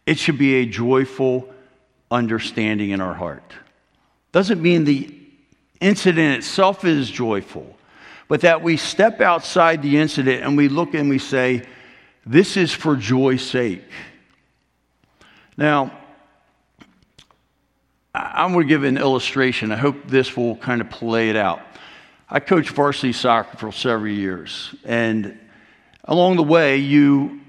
it 0.07 0.19
should 0.19 0.39
be 0.39 0.57
a 0.57 0.67
joyful 0.67 1.53
understanding 2.11 2.91
in 2.91 3.01
our 3.01 3.15
heart. 3.15 3.53
Doesn't 4.33 4.63
mean 4.63 4.85
the 4.85 5.15
incident 5.81 6.39
itself 6.39 6.85
is 6.85 7.11
joyful, 7.11 7.76
but 8.29 8.41
that 8.41 8.62
we 8.62 8.77
step 8.77 9.21
outside 9.21 9.83
the 9.83 9.99
incident 9.99 10.43
and 10.43 10.57
we 10.57 10.69
look 10.69 10.95
and 10.95 11.09
we 11.09 11.19
say, 11.19 11.62
This 12.25 12.57
is 12.57 12.73
for 12.73 12.97
joy's 12.97 13.43
sake. 13.43 13.85
Now, 15.57 15.97
I'm 18.15 18.53
going 18.53 18.67
to 18.67 18.69
give 18.69 18.85
an 18.85 18.97
illustration. 18.99 19.73
I 19.73 19.77
hope 19.77 20.09
this 20.09 20.37
will 20.37 20.57
kind 20.57 20.81
of 20.81 20.91
play 20.91 21.31
it 21.31 21.37
out. 21.37 21.61
I 22.29 22.41
coached 22.41 22.71
varsity 22.71 23.12
soccer 23.12 23.57
for 23.57 23.71
several 23.73 24.12
years. 24.12 24.75
And 24.85 25.39
along 26.05 26.37
the 26.37 26.43
way, 26.43 26.79
you, 26.79 27.41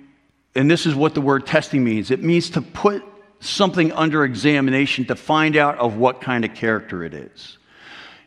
and 0.55 0.69
this 0.69 0.85
is 0.85 0.93
what 0.93 1.15
the 1.15 1.21
word 1.21 1.47
testing 1.47 1.83
means 1.83 2.11
it 2.11 2.23
means 2.23 2.51
to 2.51 2.61
put 2.61 3.03
something 3.39 3.91
under 3.91 4.23
examination 4.23 5.05
to 5.05 5.15
find 5.15 5.55
out 5.55 5.77
of 5.77 5.95
what 5.95 6.21
kind 6.21 6.43
of 6.43 6.53
character 6.53 7.03
it 7.03 7.13
is. 7.13 7.57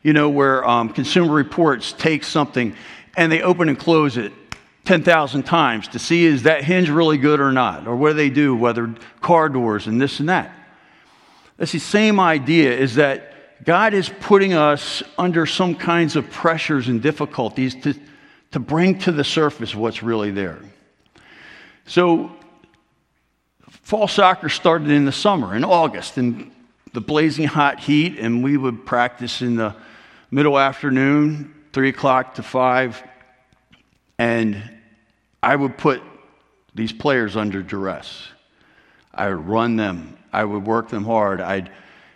You 0.03 0.13
know, 0.13 0.31
where 0.31 0.67
um, 0.67 0.89
Consumer 0.91 1.33
Reports 1.33 1.93
take 1.93 2.25
something 2.25 2.75
and 3.17 3.31
they 3.31 3.43
open 3.43 3.69
and 3.69 3.79
close 3.79 4.17
it 4.17 4.33
10,000 4.85 5.43
times 5.43 5.89
to 5.89 5.99
see 5.99 6.25
is 6.25 6.45
that 6.45 6.65
hinge 6.65 6.89
really 6.89 7.19
good 7.19 7.39
or 7.39 7.53
not, 7.53 7.87
or 7.87 7.95
what 7.95 8.11
do 8.11 8.15
they 8.15 8.31
do, 8.31 8.57
whether 8.57 8.95
car 9.21 9.49
doors 9.49 9.87
and 9.87 10.01
this 10.01 10.21
and 10.21 10.29
that. 10.29 10.53
That's 11.59 11.73
the 11.73 11.79
same 11.79 12.19
idea 12.19 12.77
is 12.77 12.95
that 12.95 13.65
God 13.65 13.93
is 13.93 14.11
putting 14.21 14.55
us 14.55 15.03
under 15.19 15.45
some 15.45 15.75
kinds 15.75 16.17
of 16.17 16.31
pressures 16.31 16.89
and 16.89 17.03
difficulties 17.03 17.75
to, 17.83 17.95
to 18.53 18.59
bring 18.59 18.99
to 19.01 19.13
the 19.13 19.25
surface 19.25 19.75
what's 19.75 20.03
really 20.03 20.31
there. 20.31 20.59
So, 21.87 22.33
fall 23.83 24.09
soccer 24.09 24.49
started 24.49 24.89
in 24.89 25.05
the 25.05 25.13
summer, 25.13 25.55
in 25.55 25.65
August, 25.65 26.17
in 26.17 26.51
the 26.95 27.01
blazing 27.01 27.47
hot 27.47 27.81
heat, 27.81 28.19
and 28.19 28.43
we 28.43 28.57
would 28.57 28.87
practice 28.87 29.43
in 29.43 29.57
the 29.57 29.77
middle 30.31 30.59
afternoon, 30.59 31.55
3 31.73 31.89
o'clock 31.89 32.35
to 32.35 32.43
5, 32.43 33.03
and 34.19 34.63
I 35.43 35.57
would 35.57 35.77
put 35.77 36.03
these 36.75 36.93
players 36.93 37.37
under 37.37 37.63
duress. 37.63 38.29
I 39.13 39.29
would 39.29 39.47
run 39.47 39.77
them, 39.77 40.17
I 40.33 40.45
would 40.45 40.65
work 40.65 40.89
them 40.89 41.05
hard, 41.05 41.41
I'd 41.41 41.71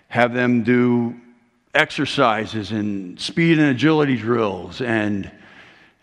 have 0.09 0.33
them 0.33 0.63
do 0.63 1.21
exercises 1.75 2.71
and 2.71 3.19
speed 3.19 3.59
and 3.59 3.71
agility 3.71 4.17
drills 4.17 4.81
and 4.81 5.29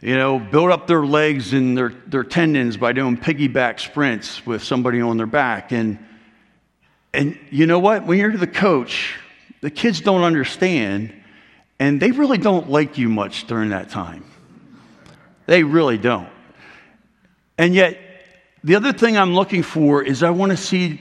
you 0.01 0.17
know 0.17 0.37
build 0.37 0.69
up 0.69 0.85
their 0.85 1.05
legs 1.05 1.53
and 1.53 1.77
their, 1.77 1.93
their 2.07 2.25
tendons 2.25 2.75
by 2.75 2.91
doing 2.91 3.15
piggyback 3.15 3.79
sprints 3.79 4.45
with 4.45 4.61
somebody 4.61 4.99
on 4.99 5.15
their 5.15 5.25
back. 5.25 5.71
And 5.71 5.97
and 7.13 7.39
you 7.49 7.67
know 7.67 7.79
what? 7.79 8.05
When 8.05 8.19
you're 8.19 8.35
the 8.35 8.47
coach 8.47 9.17
the 9.61 9.71
kids 9.71 10.01
don't 10.01 10.23
understand 10.23 11.13
and 11.81 11.99
they 11.99 12.11
really 12.11 12.37
don't 12.37 12.69
like 12.69 12.97
you 12.97 13.09
much 13.09 13.47
during 13.47 13.69
that 13.69 13.89
time 13.89 14.23
they 15.47 15.63
really 15.63 15.97
don't 15.97 16.29
and 17.57 17.75
yet 17.75 17.97
the 18.63 18.75
other 18.75 18.93
thing 18.93 19.17
i'm 19.17 19.33
looking 19.33 19.63
for 19.63 20.01
is 20.01 20.23
i 20.23 20.29
want 20.29 20.51
to 20.51 20.57
see 20.57 20.99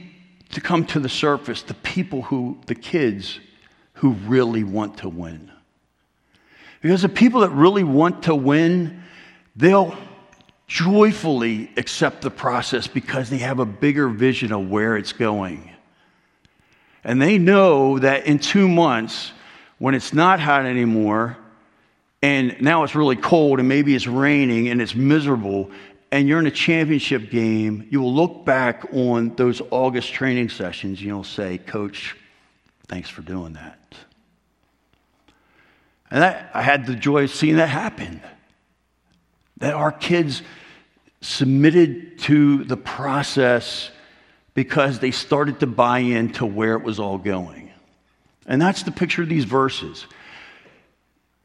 to 0.51 0.61
come 0.61 0.85
to 0.85 0.99
the 0.99 1.09
surface 1.09 1.63
the 1.63 1.75
people 1.75 2.23
who 2.23 2.59
the 2.67 2.75
kids 2.75 3.39
who 4.01 4.13
really 4.13 4.65
want 4.65 4.97
to 4.97 5.11
win. 5.11 5.51
Because 6.81 7.03
the 7.03 7.09
people 7.11 7.43
that 7.43 7.51
really 7.51 7.85
want 7.85 8.23
to 8.23 8.35
win, 8.35 9.03
they'll 9.55 9.95
joyfully 10.69 11.71
accept 11.77 12.23
the 12.23 12.31
process 12.31 12.87
because 12.87 13.29
they 13.29 13.37
have 13.37 13.59
a 13.59 13.67
bigger 13.67 14.09
vision 14.09 14.53
of 14.53 14.71
where 14.71 14.97
it's 14.97 15.13
going. 15.13 15.71
And 17.05 17.21
they 17.21 17.37
know 17.37 17.99
that 17.99 18.25
in 18.25 18.39
two 18.39 18.69
months, 18.69 19.33
when 19.81 19.95
it's 19.95 20.13
not 20.13 20.39
hot 20.39 20.67
anymore, 20.67 21.39
and 22.23 22.61
now 22.61 22.85
it's 22.85 22.95
really 22.95 23.17
cold, 23.17 23.59
and 23.59 23.67
maybe 23.67 23.95
it's 23.95 24.07
raining 24.07 24.69
and 24.69 24.81
it's 24.81 24.95
miserable, 24.95 25.71
and 26.13 26.29
you're 26.29 26.39
in 26.39 26.47
a 26.47 26.51
championship 26.51 27.31
game, 27.31 27.89
you 27.91 28.03
will 28.03 28.13
look 28.13 28.45
back 28.45 28.85
on 28.93 29.35
those 29.37 29.63
August 29.71 30.13
training 30.13 30.51
sessions 30.51 30.99
and 30.99 31.07
you'll 31.07 31.25
say, 31.25 31.57
Coach, 31.57 32.15
thanks 32.89 33.09
for 33.09 33.23
doing 33.23 33.55
that. 33.55 33.79
And 36.11 36.23
that, 36.23 36.51
I 36.53 36.61
had 36.61 36.85
the 36.85 36.95
joy 36.95 37.25
of 37.25 37.31
seeing 37.31 37.57
that 37.57 37.69
happen. 37.69 38.21
That 39.59 39.73
our 39.73 39.93
kids 39.93 40.43
submitted 41.23 42.19
to 42.21 42.65
the 42.65 42.77
process 42.77 43.91
because 44.53 44.99
they 44.99 45.11
started 45.11 45.61
to 45.61 45.67
buy 45.67 46.01
into 46.01 46.45
where 46.45 46.75
it 46.75 46.83
was 46.83 46.99
all 46.99 47.17
going. 47.17 47.70
And 48.51 48.61
that's 48.61 48.83
the 48.83 48.91
picture 48.91 49.23
of 49.23 49.29
these 49.29 49.45
verses. 49.45 50.07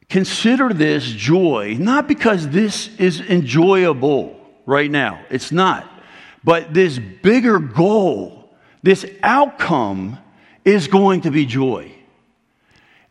Consider 0.09 0.73
this 0.73 1.05
joy, 1.05 1.77
not 1.79 2.07
because 2.07 2.49
this 2.49 2.89
is 2.97 3.21
enjoyable 3.21 4.35
right 4.65 4.89
now, 4.89 5.23
it's 5.29 5.51
not, 5.51 5.87
but 6.43 6.73
this 6.73 6.97
bigger 6.97 7.59
goal, 7.59 8.49
this 8.81 9.05
outcome 9.21 10.17
is 10.65 10.87
going 10.87 11.21
to 11.21 11.31
be 11.31 11.45
joy. 11.45 11.91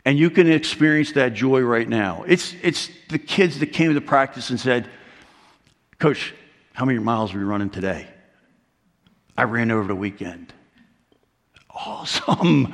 And 0.04 0.18
you 0.18 0.28
can 0.28 0.50
experience 0.50 1.12
that 1.12 1.33
joy 1.33 1.61
right 1.61 1.88
now. 1.88 2.24
It's, 2.26 2.54
it's 2.62 2.90
the 3.09 3.18
kids 3.18 3.61
that 3.61 3.68
came 3.68 3.94
to 3.94 4.00
practice 4.00 4.50
and 4.50 4.59
said, 4.59 4.90
Coach, 6.00 6.35
how 6.72 6.85
many 6.85 6.98
miles 6.98 7.33
are 7.33 7.38
we 7.38 7.44
running 7.44 7.70
today? 7.70 8.09
I 9.37 9.44
ran 9.44 9.70
over 9.70 9.87
the 9.87 9.94
weekend. 9.94 10.52
Awesome. 11.76 12.72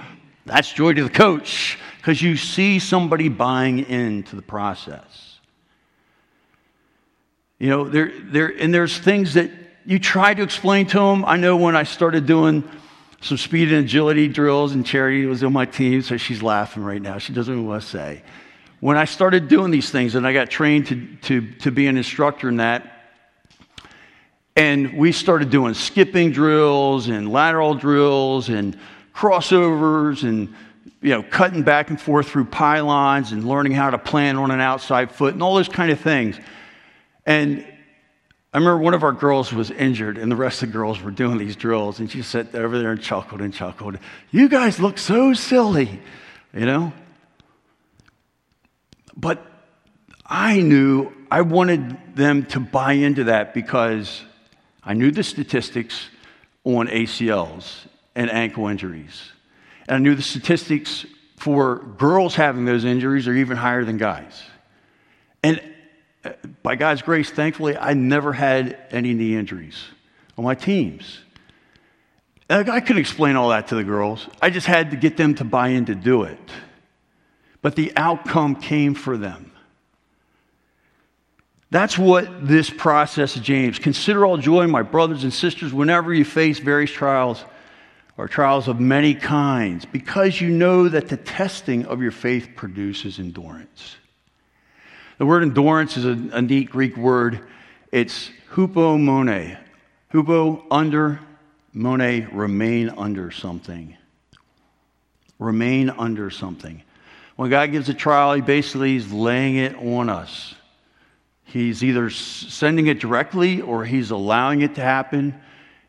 That's 0.51 0.73
joy 0.73 0.95
to 0.95 1.05
the 1.05 1.11
coach 1.11 1.79
because 1.99 2.21
you 2.21 2.37
see 2.37 2.81
somebody 2.81 3.29
buying 3.29 3.89
into 3.89 4.35
the 4.35 4.43
process. 4.43 5.39
You 7.61 7.69
know, 7.69 7.89
there, 7.89 8.13
there, 8.25 8.49
and 8.49 8.75
there's 8.75 8.99
things 8.99 9.35
that 9.35 9.49
you 9.87 10.01
try 10.01 10.35
to 10.35 10.43
explain 10.43 10.87
to 10.87 10.99
them. 10.99 11.25
I 11.25 11.37
know 11.37 11.57
when 11.57 11.77
I 11.77 11.85
started 11.85 12.27
doing 12.27 12.69
some 13.21 13.39
speed 13.39 13.71
and 13.71 13.85
agility 13.85 14.27
drills, 14.27 14.73
and 14.73 14.85
Charity 14.85 15.25
was 15.27 15.45
on 15.45 15.53
my 15.53 15.67
team, 15.67 16.03
so 16.03 16.17
she's 16.17 16.43
laughing 16.43 16.83
right 16.83 17.01
now. 17.01 17.19
She 17.19 17.33
doesn't 17.33 17.55
know 17.55 17.69
what 17.69 17.83
to 17.83 17.87
say. 17.87 18.23
When 18.81 18.97
I 18.97 19.05
started 19.05 19.47
doing 19.47 19.71
these 19.71 19.91
things, 19.91 20.17
and 20.17 20.27
I 20.27 20.33
got 20.33 20.51
trained 20.51 20.89
to, 20.89 21.17
to, 21.23 21.53
to 21.59 21.71
be 21.71 21.87
an 21.87 21.97
instructor 21.97 22.49
in 22.49 22.57
that, 22.57 22.91
and 24.57 24.95
we 24.95 25.13
started 25.13 25.51
doing 25.51 25.75
skipping 25.75 26.33
drills 26.33 27.09
and 27.09 27.31
lateral 27.31 27.75
drills 27.75 28.49
and 28.49 28.77
crossovers 29.21 30.23
and 30.23 30.55
you 31.03 31.11
know 31.11 31.23
cutting 31.23 31.63
back 31.63 31.91
and 31.91 32.01
forth 32.01 32.29
through 32.31 32.47
pylons 32.47 33.33
and 33.33 33.47
learning 33.47 33.73
how 33.73 33.91
to 33.91 33.99
plan 33.99 34.37
on 34.37 34.51
an 34.51 34.61
outside 34.61 35.13
foot 35.13 35.35
and 35.35 35.43
all 35.43 35.55
those 35.55 35.69
kind 35.69 35.93
of 35.93 36.01
things. 36.01 36.39
And 37.27 37.67
I 38.53 38.59
remember 38.59 38.79
one 38.79 38.95
of 38.95 39.05
our 39.05 39.13
girls 39.13 39.53
was 39.53 39.71
injured, 39.71 40.17
and 40.17 40.33
the 40.33 40.37
rest 40.37 40.63
of 40.63 40.71
the 40.71 40.73
girls 40.73 41.03
were 41.03 41.11
doing 41.11 41.37
these 41.37 41.55
drills, 41.55 42.01
and 42.01 42.11
she 42.11 42.23
sat 42.23 42.55
over 42.55 42.79
there 42.79 42.93
and 42.93 43.01
chuckled 43.01 43.43
and 43.43 43.53
chuckled. 43.53 43.99
You 44.31 44.49
guys 44.49 44.81
look 44.81 44.99
so 44.99 45.35
silly, 45.35 46.01
you 46.53 46.65
know? 46.67 46.93
But 49.15 49.47
I 50.27 50.63
knew 50.63 51.13
I 51.31 51.43
wanted 51.43 52.17
them 52.17 52.47
to 52.47 52.59
buy 52.59 52.95
into 52.95 53.25
that 53.25 53.55
because 53.55 54.23
I 54.83 54.95
knew 54.95 55.13
the 55.13 55.23
statistics 55.23 56.09
on 56.65 56.89
ACLs 56.89 57.87
and 58.21 58.31
ankle 58.31 58.69
injuries. 58.69 59.33
And 59.89 59.97
I 59.97 59.99
knew 59.99 60.15
the 60.15 60.21
statistics 60.21 61.07
for 61.39 61.79
girls 61.79 62.35
having 62.35 62.67
those 62.67 62.85
injuries 62.85 63.27
are 63.27 63.33
even 63.33 63.57
higher 63.57 63.83
than 63.83 63.97
guys. 63.97 64.43
And 65.43 65.59
uh, 66.23 66.33
by 66.63 66.77
God's 66.77 67.01
grace, 67.01 67.31
thankfully, 67.31 67.79
I 67.79 67.95
never 67.95 68.35
had 68.35 68.77
any 68.91 69.15
knee 69.15 69.35
injuries 69.35 69.83
on 70.37 70.45
my 70.45 70.55
teams. 70.55 71.21
I 72.51 72.81
couldn't 72.81 72.99
explain 72.99 73.37
all 73.37 73.49
that 73.51 73.69
to 73.69 73.75
the 73.75 73.85
girls. 73.85 74.29
I 74.43 74.51
just 74.51 74.67
had 74.67 74.91
to 74.91 74.99
get 74.99 75.17
them 75.17 75.37
to 75.37 75.45
buy 75.45 75.69
in 75.69 75.87
to 75.87 75.95
do 75.95 76.25
it. 76.25 76.39
But 77.63 77.75
the 77.75 77.91
outcome 77.97 78.57
came 78.57 78.95
for 78.95 79.17
them. 79.17 79.51
That's 81.71 81.97
what 81.97 82.47
this 82.47 82.69
process 82.69 83.35
James. 83.35 83.79
Consider 83.79 84.27
all 84.27 84.37
joy, 84.37 84.67
my 84.67 84.83
brothers 84.83 85.23
and 85.23 85.33
sisters, 85.33 85.73
whenever 85.73 86.13
you 86.13 86.27
face 86.27 86.59
various 86.59 86.91
trials 86.91 87.43
or 88.21 88.29
trials 88.29 88.69
of 88.69 88.79
many 88.79 89.15
kinds, 89.15 89.87
because 89.87 90.43
you 90.43 90.51
know 90.51 90.87
that 90.91 91.09
the 91.09 91.17
testing 91.17 91.87
of 91.87 92.03
your 92.03 92.11
faith 92.11 92.51
produces 92.55 93.19
endurance. 93.19 93.97
The 95.17 95.25
word 95.25 95.43
endurance 95.43 95.97
is 95.97 96.05
a, 96.05 96.37
a 96.37 96.43
neat 96.43 96.69
Greek 96.69 96.99
word. 96.99 97.41
It's 97.91 98.29
hupo 98.53 98.99
hupomone. 98.99 99.57
Hupo, 100.13 100.63
under, 100.71 101.19
mone, 101.73 102.29
remain 102.31 102.91
under 102.91 103.31
something. 103.31 103.97
Remain 105.39 105.89
under 105.89 106.29
something. 106.29 106.83
When 107.37 107.49
God 107.49 107.73
gives 107.73 107.89
a 107.89 107.95
trial, 107.95 108.35
he 108.35 108.43
basically 108.43 108.97
is 108.97 109.11
laying 109.11 109.57
it 109.57 109.75
on 109.77 110.11
us. 110.11 110.55
He's 111.45 111.83
either 111.83 112.11
sending 112.11 112.87
it 112.87 113.01
directly 113.01 113.63
or 113.63 113.87
he's 113.87 114.11
allowing 114.11 114.61
it 114.61 114.75
to 114.75 114.83
happen 114.83 115.41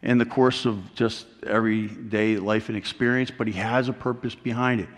in 0.03 0.17
the 0.17 0.25
course 0.25 0.65
of 0.65 0.95
just 0.95 1.25
everyday 1.45 2.37
life 2.37 2.69
and 2.69 2.77
experience, 2.77 3.31
but 3.35 3.47
he 3.47 3.53
has 3.53 3.87
a 3.87 3.93
purpose 3.93 4.35
behind 4.35 4.81
it. 4.81 4.89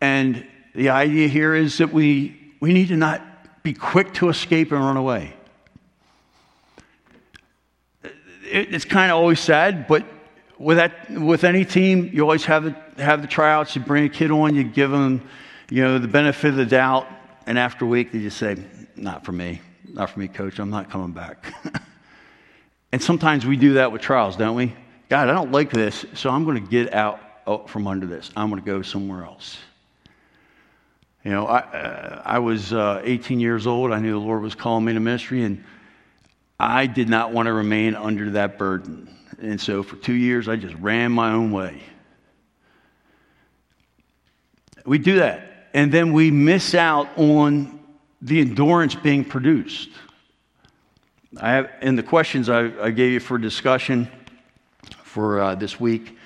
And 0.00 0.46
the 0.74 0.90
idea 0.90 1.28
here 1.28 1.54
is 1.54 1.78
that 1.78 1.92
we, 1.92 2.54
we 2.60 2.72
need 2.72 2.88
to 2.88 2.96
not 2.96 3.22
be 3.62 3.72
quick 3.72 4.12
to 4.14 4.28
escape 4.28 4.72
and 4.72 4.80
run 4.80 4.96
away. 4.96 5.34
It, 8.02 8.74
it's 8.74 8.84
kind 8.84 9.10
of 9.10 9.18
always 9.18 9.40
sad, 9.40 9.86
but 9.86 10.04
with, 10.58 10.76
that, 10.76 11.10
with 11.10 11.44
any 11.44 11.64
team, 11.64 12.10
you 12.12 12.22
always 12.22 12.44
have 12.44 12.64
the, 12.64 13.02
have 13.02 13.22
the 13.22 13.28
tryouts. 13.28 13.74
You 13.74 13.82
bring 13.82 14.04
a 14.04 14.08
kid 14.08 14.30
on, 14.30 14.54
you 14.54 14.64
give 14.64 14.90
them 14.90 15.26
you 15.70 15.82
know, 15.82 15.98
the 15.98 16.08
benefit 16.08 16.50
of 16.50 16.56
the 16.56 16.66
doubt, 16.66 17.06
and 17.46 17.58
after 17.58 17.84
a 17.84 17.88
week, 17.88 18.12
they 18.12 18.20
just 18.20 18.36
say, 18.36 18.56
Not 18.96 19.24
for 19.24 19.32
me. 19.32 19.60
Not 19.92 20.10
for 20.10 20.20
me, 20.20 20.28
coach. 20.28 20.58
I'm 20.58 20.70
not 20.70 20.90
coming 20.90 21.12
back. 21.12 21.52
and 22.94 23.02
sometimes 23.02 23.44
we 23.44 23.56
do 23.56 23.72
that 23.72 23.90
with 23.90 24.02
trials, 24.02 24.36
don't 24.36 24.54
we? 24.54 24.72
God, 25.08 25.28
I 25.28 25.32
don't 25.32 25.50
like 25.50 25.72
this, 25.72 26.06
so 26.14 26.30
I'm 26.30 26.44
going 26.44 26.64
to 26.64 26.70
get 26.70 26.94
out 26.94 27.68
from 27.68 27.88
under 27.88 28.06
this. 28.06 28.30
I'm 28.36 28.50
going 28.50 28.62
to 28.62 28.64
go 28.64 28.82
somewhere 28.82 29.24
else. 29.24 29.58
You 31.24 31.32
know, 31.32 31.44
I, 31.44 31.58
uh, 31.58 32.22
I 32.24 32.38
was 32.38 32.72
uh, 32.72 33.02
18 33.02 33.40
years 33.40 33.66
old. 33.66 33.90
I 33.90 33.98
knew 33.98 34.12
the 34.12 34.18
Lord 34.24 34.42
was 34.42 34.54
calling 34.54 34.84
me 34.84 34.92
to 34.92 35.00
ministry, 35.00 35.42
and 35.42 35.64
I 36.60 36.86
did 36.86 37.08
not 37.08 37.32
want 37.32 37.46
to 37.46 37.52
remain 37.52 37.96
under 37.96 38.30
that 38.30 38.58
burden. 38.58 39.12
And 39.42 39.60
so 39.60 39.82
for 39.82 39.96
two 39.96 40.14
years, 40.14 40.48
I 40.48 40.54
just 40.54 40.76
ran 40.76 41.10
my 41.10 41.32
own 41.32 41.50
way. 41.50 41.82
We 44.86 44.98
do 44.98 45.16
that, 45.16 45.70
and 45.74 45.90
then 45.90 46.12
we 46.12 46.30
miss 46.30 46.76
out 46.76 47.08
on 47.18 47.80
the 48.22 48.40
endurance 48.40 48.94
being 48.94 49.24
produced. 49.24 49.90
I 51.40 51.52
have, 51.52 51.70
in 51.82 51.96
the 51.96 52.02
questions 52.02 52.48
I, 52.48 52.70
I 52.80 52.90
gave 52.90 53.12
you 53.12 53.20
for 53.20 53.38
discussion 53.38 54.08
for 55.02 55.40
uh, 55.40 55.54
this 55.54 55.80
week, 55.80 56.16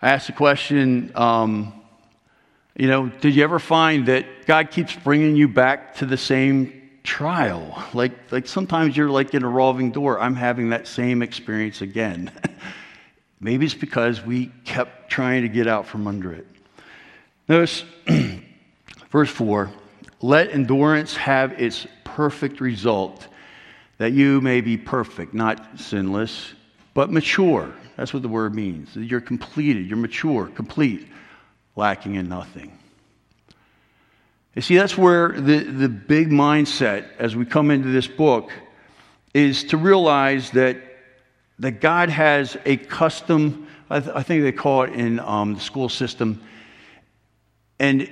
I 0.00 0.10
asked 0.10 0.26
the 0.26 0.32
question, 0.32 1.12
um, 1.14 1.72
you 2.76 2.88
know, 2.88 3.08
did 3.08 3.34
you 3.34 3.44
ever 3.44 3.58
find 3.58 4.06
that 4.06 4.46
God 4.46 4.70
keeps 4.70 4.94
bringing 4.94 5.36
you 5.36 5.48
back 5.48 5.96
to 5.96 6.06
the 6.06 6.16
same 6.16 6.90
trial? 7.04 7.82
Like, 7.94 8.12
like 8.32 8.46
sometimes 8.46 8.96
you're 8.96 9.10
like 9.10 9.34
in 9.34 9.42
a 9.42 9.48
revolving 9.48 9.92
door. 9.92 10.20
I'm 10.20 10.34
having 10.34 10.70
that 10.70 10.86
same 10.86 11.22
experience 11.22 11.80
again. 11.80 12.32
Maybe 13.40 13.66
it's 13.66 13.74
because 13.74 14.22
we 14.22 14.46
kept 14.64 15.10
trying 15.10 15.42
to 15.42 15.48
get 15.48 15.66
out 15.66 15.86
from 15.86 16.06
under 16.06 16.32
it. 16.32 16.46
Notice 17.48 17.84
verse 19.10 19.30
4 19.30 19.70
let 20.20 20.52
endurance 20.52 21.16
have 21.16 21.60
its 21.60 21.86
perfect 22.04 22.60
result, 22.60 23.26
that 24.02 24.14
you 24.14 24.40
may 24.40 24.60
be 24.60 24.76
perfect, 24.76 25.32
not 25.32 25.78
sinless, 25.78 26.54
but 26.92 27.12
mature. 27.12 27.72
That's 27.96 28.12
what 28.12 28.22
the 28.22 28.28
word 28.28 28.52
means. 28.52 28.96
You're 28.96 29.20
completed, 29.20 29.86
you're 29.86 29.96
mature, 29.96 30.48
complete, 30.48 31.06
lacking 31.76 32.16
in 32.16 32.28
nothing. 32.28 32.76
You 34.56 34.62
see, 34.62 34.74
that's 34.74 34.98
where 34.98 35.28
the, 35.28 35.58
the 35.58 35.88
big 35.88 36.30
mindset 36.30 37.10
as 37.20 37.36
we 37.36 37.44
come 37.44 37.70
into 37.70 37.90
this 37.90 38.08
book 38.08 38.50
is 39.34 39.62
to 39.66 39.76
realize 39.76 40.50
that, 40.50 40.78
that 41.60 41.80
God 41.80 42.08
has 42.08 42.56
a 42.66 42.78
custom, 42.78 43.68
I, 43.88 44.00
th- 44.00 44.16
I 44.16 44.24
think 44.24 44.42
they 44.42 44.50
call 44.50 44.82
it 44.82 44.94
in 44.94 45.20
um, 45.20 45.54
the 45.54 45.60
school 45.60 45.88
system, 45.88 46.42
an 47.78 48.10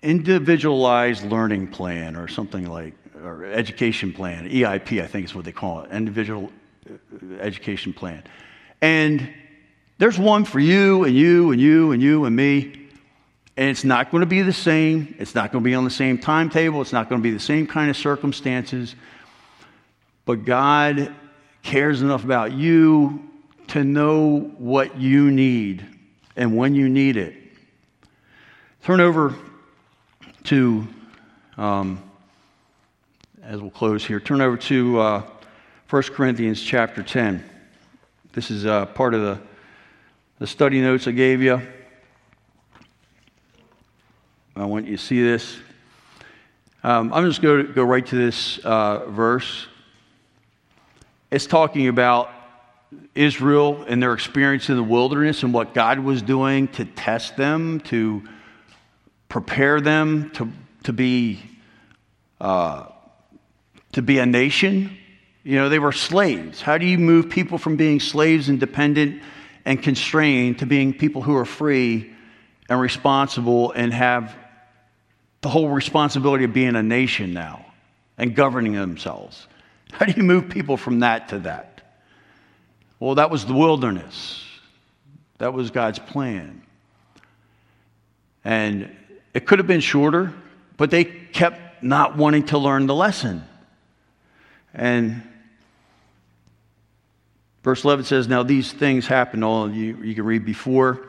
individualized 0.00 1.26
learning 1.26 1.66
plan 1.66 2.16
or 2.16 2.26
something 2.26 2.64
like, 2.64 2.94
or 3.22 3.44
education 3.44 4.12
plan, 4.12 4.48
EIP, 4.48 5.02
I 5.02 5.06
think 5.06 5.26
is 5.26 5.34
what 5.34 5.44
they 5.44 5.52
call 5.52 5.82
it, 5.82 5.90
individual 5.90 6.50
uh, 6.88 7.34
education 7.40 7.92
plan. 7.92 8.22
And 8.80 9.28
there's 9.98 10.18
one 10.18 10.44
for 10.44 10.60
you 10.60 11.04
and 11.04 11.16
you 11.16 11.52
and 11.52 11.60
you 11.60 11.92
and 11.92 12.02
you 12.02 12.24
and 12.24 12.36
me. 12.36 12.88
And 13.56 13.70
it's 13.70 13.84
not 13.84 14.10
going 14.10 14.20
to 14.20 14.26
be 14.26 14.42
the 14.42 14.52
same. 14.52 15.14
It's 15.18 15.34
not 15.34 15.50
going 15.50 15.64
to 15.64 15.68
be 15.68 15.74
on 15.74 15.84
the 15.84 15.90
same 15.90 16.18
timetable. 16.18 16.82
It's 16.82 16.92
not 16.92 17.08
going 17.08 17.22
to 17.22 17.22
be 17.22 17.32
the 17.32 17.40
same 17.40 17.66
kind 17.66 17.88
of 17.88 17.96
circumstances. 17.96 18.94
But 20.26 20.44
God 20.44 21.14
cares 21.62 22.02
enough 22.02 22.22
about 22.22 22.52
you 22.52 23.30
to 23.68 23.82
know 23.82 24.40
what 24.58 25.00
you 25.00 25.30
need 25.30 25.86
and 26.36 26.56
when 26.56 26.74
you 26.74 26.88
need 26.88 27.16
it. 27.16 27.34
Turn 28.84 29.00
over 29.00 29.34
to, 30.44 30.86
um, 31.56 32.05
as 33.46 33.60
we'll 33.60 33.70
close 33.70 34.04
here, 34.04 34.18
turn 34.18 34.40
over 34.40 34.56
to 34.56 34.98
uh, 34.98 35.22
1 35.88 36.02
Corinthians 36.02 36.60
chapter 36.60 37.00
10. 37.00 37.48
This 38.32 38.50
is 38.50 38.66
uh, 38.66 38.86
part 38.86 39.14
of 39.14 39.20
the, 39.20 39.38
the 40.40 40.48
study 40.48 40.80
notes 40.80 41.06
I 41.06 41.12
gave 41.12 41.40
you. 41.40 41.62
I 44.56 44.64
want 44.64 44.86
you 44.86 44.96
to 44.96 45.02
see 45.02 45.22
this. 45.22 45.58
Um, 46.82 47.12
I'm 47.12 47.24
just 47.24 47.40
going 47.40 47.68
to 47.68 47.72
go 47.72 47.84
right 47.84 48.04
to 48.04 48.16
this 48.16 48.58
uh, 48.64 49.08
verse. 49.10 49.68
It's 51.30 51.46
talking 51.46 51.86
about 51.86 52.30
Israel 53.14 53.84
and 53.86 54.02
their 54.02 54.12
experience 54.12 54.70
in 54.70 54.76
the 54.76 54.82
wilderness 54.82 55.44
and 55.44 55.54
what 55.54 55.72
God 55.72 56.00
was 56.00 56.20
doing 56.20 56.66
to 56.68 56.84
test 56.84 57.36
them, 57.36 57.78
to 57.82 58.24
prepare 59.28 59.80
them 59.80 60.30
to, 60.30 60.50
to, 60.82 60.92
be, 60.92 61.40
uh, 62.40 62.86
to 63.96 64.02
be 64.02 64.18
a 64.18 64.26
nation. 64.26 64.94
You 65.42 65.56
know, 65.56 65.70
they 65.70 65.78
were 65.78 65.90
slaves. 65.90 66.60
How 66.60 66.76
do 66.76 66.84
you 66.84 66.98
move 66.98 67.30
people 67.30 67.56
from 67.56 67.76
being 67.76 67.98
slaves 67.98 68.50
and 68.50 68.60
dependent 68.60 69.22
and 69.64 69.82
constrained 69.82 70.58
to 70.58 70.66
being 70.66 70.92
people 70.92 71.22
who 71.22 71.34
are 71.34 71.46
free 71.46 72.12
and 72.68 72.78
responsible 72.78 73.72
and 73.72 73.94
have 73.94 74.36
the 75.40 75.48
whole 75.48 75.70
responsibility 75.70 76.44
of 76.44 76.52
being 76.52 76.76
a 76.76 76.82
nation 76.82 77.32
now 77.32 77.64
and 78.18 78.36
governing 78.36 78.74
themselves? 78.74 79.46
How 79.92 80.04
do 80.04 80.12
you 80.14 80.24
move 80.24 80.50
people 80.50 80.76
from 80.76 81.00
that 81.00 81.28
to 81.30 81.38
that? 81.38 81.80
Well, 83.00 83.14
that 83.14 83.30
was 83.30 83.46
the 83.46 83.54
wilderness. 83.54 84.44
That 85.38 85.54
was 85.54 85.70
God's 85.70 86.00
plan. 86.00 86.60
And 88.44 88.94
it 89.32 89.46
could 89.46 89.58
have 89.58 89.66
been 89.66 89.80
shorter, 89.80 90.34
but 90.76 90.90
they 90.90 91.04
kept 91.04 91.82
not 91.82 92.18
wanting 92.18 92.44
to 92.48 92.58
learn 92.58 92.86
the 92.86 92.94
lesson. 92.94 93.42
And 94.76 95.22
verse 97.64 97.82
11 97.82 98.04
says, 98.04 98.28
Now 98.28 98.44
these 98.44 98.72
things 98.72 99.06
happened, 99.06 99.42
all 99.42 99.70
you, 99.70 99.96
you 100.02 100.14
can 100.14 100.24
read 100.24 100.44
before, 100.44 101.08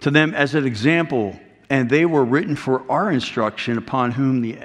to 0.00 0.10
them 0.10 0.32
as 0.32 0.54
an 0.54 0.64
example, 0.64 1.38
and 1.68 1.90
they 1.90 2.06
were 2.06 2.24
written 2.24 2.56
for 2.56 2.90
our 2.90 3.10
instruction 3.10 3.76
upon 3.76 4.12
whom 4.12 4.40
the 4.40 4.58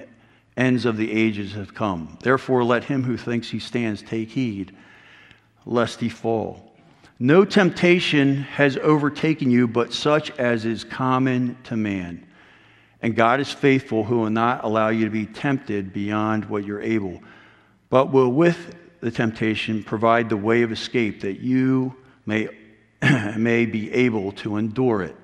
ends 0.55 0.86
of 0.86 0.95
the 0.95 1.12
ages 1.12 1.53
have 1.53 1.73
come. 1.73 2.17
Therefore, 2.22 2.63
let 2.63 2.86
him 2.86 3.03
who 3.03 3.17
thinks 3.17 3.49
he 3.49 3.59
stands 3.59 4.01
take 4.01 4.30
heed, 4.30 4.74
lest 5.65 5.99
he 5.99 6.07
fall. 6.07 6.72
No 7.17 7.45
temptation 7.45 8.43
has 8.43 8.78
overtaken 8.78 9.49
you 9.49 9.67
but 9.67 9.91
such 9.91 10.32
as 10.32 10.65
is 10.65 10.84
common 10.84 11.57
to 11.63 11.76
man. 11.76 12.26
And 13.01 13.15
God 13.15 13.39
is 13.39 13.51
faithful, 13.51 14.03
who 14.03 14.19
will 14.19 14.30
not 14.30 14.63
allow 14.63 14.89
you 14.89 15.05
to 15.05 15.11
be 15.11 15.26
tempted 15.26 15.93
beyond 15.93 16.45
what 16.45 16.65
you're 16.65 16.82
able, 16.82 17.22
but 17.95 18.11
will, 18.11 18.29
with 18.29 18.75
the 18.99 19.09
temptation, 19.09 19.81
provide 19.81 20.27
the 20.27 20.35
way 20.35 20.63
of 20.63 20.71
escape 20.73 21.21
that 21.21 21.39
you 21.39 21.95
may, 22.25 22.49
may 23.37 23.65
be 23.65 23.89
able 23.93 24.33
to 24.33 24.57
endure 24.57 25.01
it. 25.01 25.15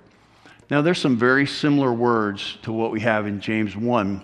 Now, 0.69 0.81
there's 0.81 0.97
some 0.97 1.17
very 1.17 1.45
similar 1.45 1.91
words 1.91 2.57
to 2.61 2.71
what 2.71 2.91
we 2.91 3.01
have 3.01 3.27
in 3.27 3.41
James 3.41 3.75
1 3.75 4.21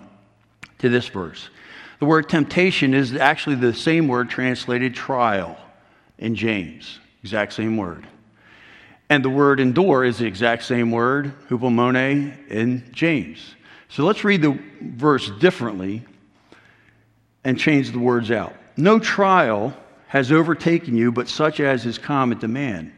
to 0.78 0.88
this 0.88 1.08
verse. 1.08 1.50
The 1.98 2.06
word 2.06 2.30
temptation 2.30 2.94
is 2.94 3.14
actually 3.14 3.56
the 3.56 3.74
same 3.74 4.08
word 4.08 4.30
translated 4.30 4.94
trial 4.94 5.58
in 6.16 6.34
James, 6.34 7.00
exact 7.22 7.52
same 7.52 7.76
word. 7.76 8.06
And 9.10 9.22
the 9.22 9.28
word 9.28 9.60
endure 9.60 10.04
is 10.06 10.16
the 10.16 10.26
exact 10.26 10.62
same 10.62 10.90
word, 10.90 11.34
hupomone, 11.50 12.48
in 12.48 12.88
James. 12.92 13.56
So 13.90 14.04
let's 14.04 14.24
read 14.24 14.40
the 14.40 14.58
verse 14.80 15.30
differently. 15.32 16.06
And 17.48 17.58
change 17.58 17.92
the 17.92 17.98
words 17.98 18.30
out. 18.30 18.54
No 18.76 18.98
trial 18.98 19.74
has 20.08 20.30
overtaken 20.30 20.94
you, 20.94 21.10
but 21.10 21.28
such 21.28 21.60
as 21.60 21.86
is 21.86 21.96
common 21.96 22.38
to 22.40 22.46
man. 22.46 22.92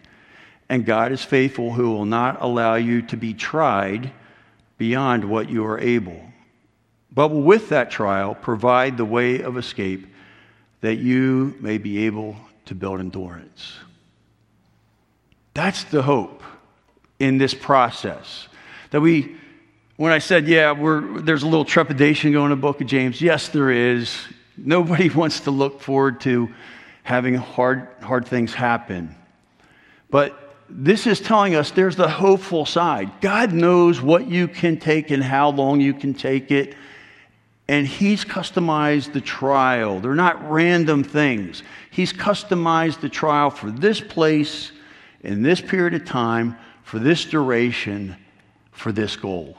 And 0.69 0.85
God 0.85 1.13
is 1.13 1.23
faithful, 1.23 1.73
who 1.73 1.93
will 1.93 2.05
not 2.05 2.43
allow 2.43 2.75
you 2.75 3.03
to 3.03 3.17
be 3.17 3.33
tried 3.33 4.11
beyond 4.77 5.25
what 5.25 5.49
you 5.49 5.65
are 5.65 5.79
able, 5.79 6.21
but 7.13 7.29
will 7.29 7.43
with 7.43 7.69
that 7.69 7.93
trial 7.93 8.35
provide 8.35 8.97
the 8.97 9.05
way 9.05 9.41
of 9.41 9.57
escape 9.57 10.09
that 10.81 10.97
you 10.97 11.57
may 11.61 11.79
be 11.79 12.07
able 12.07 12.35
to 12.65 12.75
build 12.75 12.99
endurance. 12.99 13.75
That's 15.55 15.85
the 15.85 16.03
hope 16.03 16.43
in 17.21 17.39
this 17.39 17.55
process. 17.55 18.49
That 18.91 19.01
we, 19.01 19.37
when 19.97 20.11
I 20.11 20.19
said, 20.19 20.49
yeah, 20.49 20.75
there's 21.23 21.45
a 21.45 21.49
little 21.49 21.65
trepidation 21.65 22.33
going 22.33 22.47
in 22.47 22.59
the 22.59 22.61
book 22.61 22.81
of 22.81 22.89
James, 22.89 23.23
yes, 23.23 23.47
there 23.47 23.71
is. 23.71 24.11
Nobody 24.65 25.09
wants 25.15 25.41
to 25.41 25.51
look 25.51 25.81
forward 25.81 26.21
to 26.23 26.49
having 27.03 27.35
hard, 27.35 27.89
hard 28.03 28.27
things 28.27 28.55
happen. 28.55 29.15
But 30.11 30.37
this 30.69 31.07
is 31.07 31.21
telling 31.21 31.55
us 31.55 31.71
there's 31.71 31.97
the 31.97 32.09
hopeful 32.09 32.67
side. 32.67 33.11
God 33.21 33.53
knows 33.53 34.01
what 34.01 34.29
you 34.29 34.47
can 34.49 34.79
take 34.79 35.11
and 35.11 35.23
how 35.23 35.51
long 35.51 35.81
you 35.81 35.95
can 35.95 36.15
take 36.15 36.51
it. 36.51 36.75
And 37.69 37.87
He's 37.87 38.25
customized 38.25 39.13
the 39.13 39.21
trial. 39.21 40.01
They're 40.01 40.15
not 40.15 40.51
random 40.51 41.05
things. 41.05 41.63
He's 41.91 42.13
customized 42.13 43.01
the 43.01 43.09
trial 43.09 43.51
for 43.51 43.71
this 43.71 44.01
place, 44.01 44.73
in 45.23 45.43
this 45.43 45.61
period 45.61 45.95
of 45.95 46.05
time, 46.05 46.57
for 46.83 46.99
this 46.99 47.25
duration, 47.25 48.17
for 48.73 48.91
this 48.91 49.17
goal. 49.17 49.57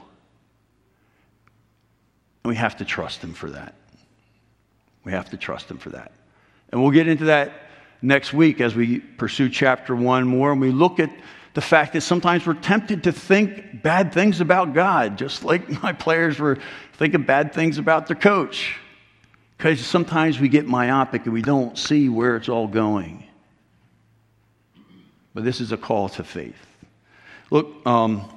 We 2.43 2.55
have 2.55 2.77
to 2.77 2.85
trust 2.85 3.23
Him 3.23 3.33
for 3.33 3.51
that. 3.51 3.75
We 5.03 5.11
have 5.11 5.29
to 5.31 5.37
trust 5.37 5.69
Him 5.69 5.77
for 5.77 5.89
that. 5.89 6.11
And 6.71 6.81
we'll 6.81 6.91
get 6.91 7.07
into 7.07 7.25
that 7.25 7.51
next 8.01 8.33
week 8.33 8.61
as 8.61 8.75
we 8.75 8.99
pursue 8.99 9.49
chapter 9.49 9.95
one 9.95 10.27
more. 10.27 10.51
And 10.51 10.61
we 10.61 10.71
look 10.71 10.99
at 10.99 11.11
the 11.53 11.61
fact 11.61 11.93
that 11.93 12.01
sometimes 12.01 12.45
we're 12.45 12.53
tempted 12.53 13.03
to 13.03 13.11
think 13.11 13.81
bad 13.83 14.13
things 14.13 14.39
about 14.39 14.73
God, 14.73 15.17
just 15.17 15.43
like 15.43 15.69
my 15.83 15.93
players 15.93 16.39
were 16.39 16.57
thinking 16.93 17.23
bad 17.23 17.53
things 17.53 17.77
about 17.77 18.07
their 18.07 18.15
coach. 18.15 18.77
Because 19.57 19.79
sometimes 19.85 20.39
we 20.39 20.49
get 20.49 20.65
myopic 20.67 21.25
and 21.25 21.33
we 21.33 21.41
don't 21.41 21.77
see 21.77 22.09
where 22.09 22.35
it's 22.35 22.49
all 22.49 22.67
going. 22.67 23.25
But 25.33 25.43
this 25.43 25.61
is 25.61 25.71
a 25.71 25.77
call 25.77 26.09
to 26.09 26.23
faith. 26.23 26.55
Look, 27.51 27.85
um, 27.85 28.27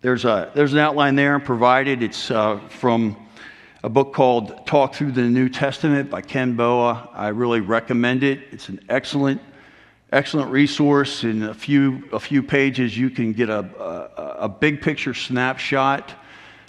there's, 0.00 0.24
a, 0.24 0.50
there's 0.54 0.72
an 0.72 0.78
outline 0.78 1.14
there 1.14 1.38
provided. 1.40 2.02
It's 2.02 2.30
uh, 2.30 2.58
from 2.68 3.16
a 3.86 3.88
book 3.88 4.12
called 4.12 4.66
Talk 4.66 4.96
Through 4.96 5.12
the 5.12 5.22
New 5.22 5.48
Testament 5.48 6.10
by 6.10 6.20
Ken 6.20 6.56
Boa. 6.56 7.08
I 7.12 7.28
really 7.28 7.60
recommend 7.60 8.24
it. 8.24 8.40
It's 8.50 8.68
an 8.68 8.80
excellent, 8.88 9.40
excellent 10.10 10.50
resource. 10.50 11.22
In 11.22 11.44
a 11.44 11.54
few, 11.54 12.02
a 12.12 12.18
few 12.18 12.42
pages, 12.42 12.98
you 12.98 13.10
can 13.10 13.32
get 13.32 13.48
a, 13.48 13.60
a, 13.60 14.46
a 14.46 14.48
big 14.48 14.82
picture 14.82 15.14
snapshot 15.14 16.14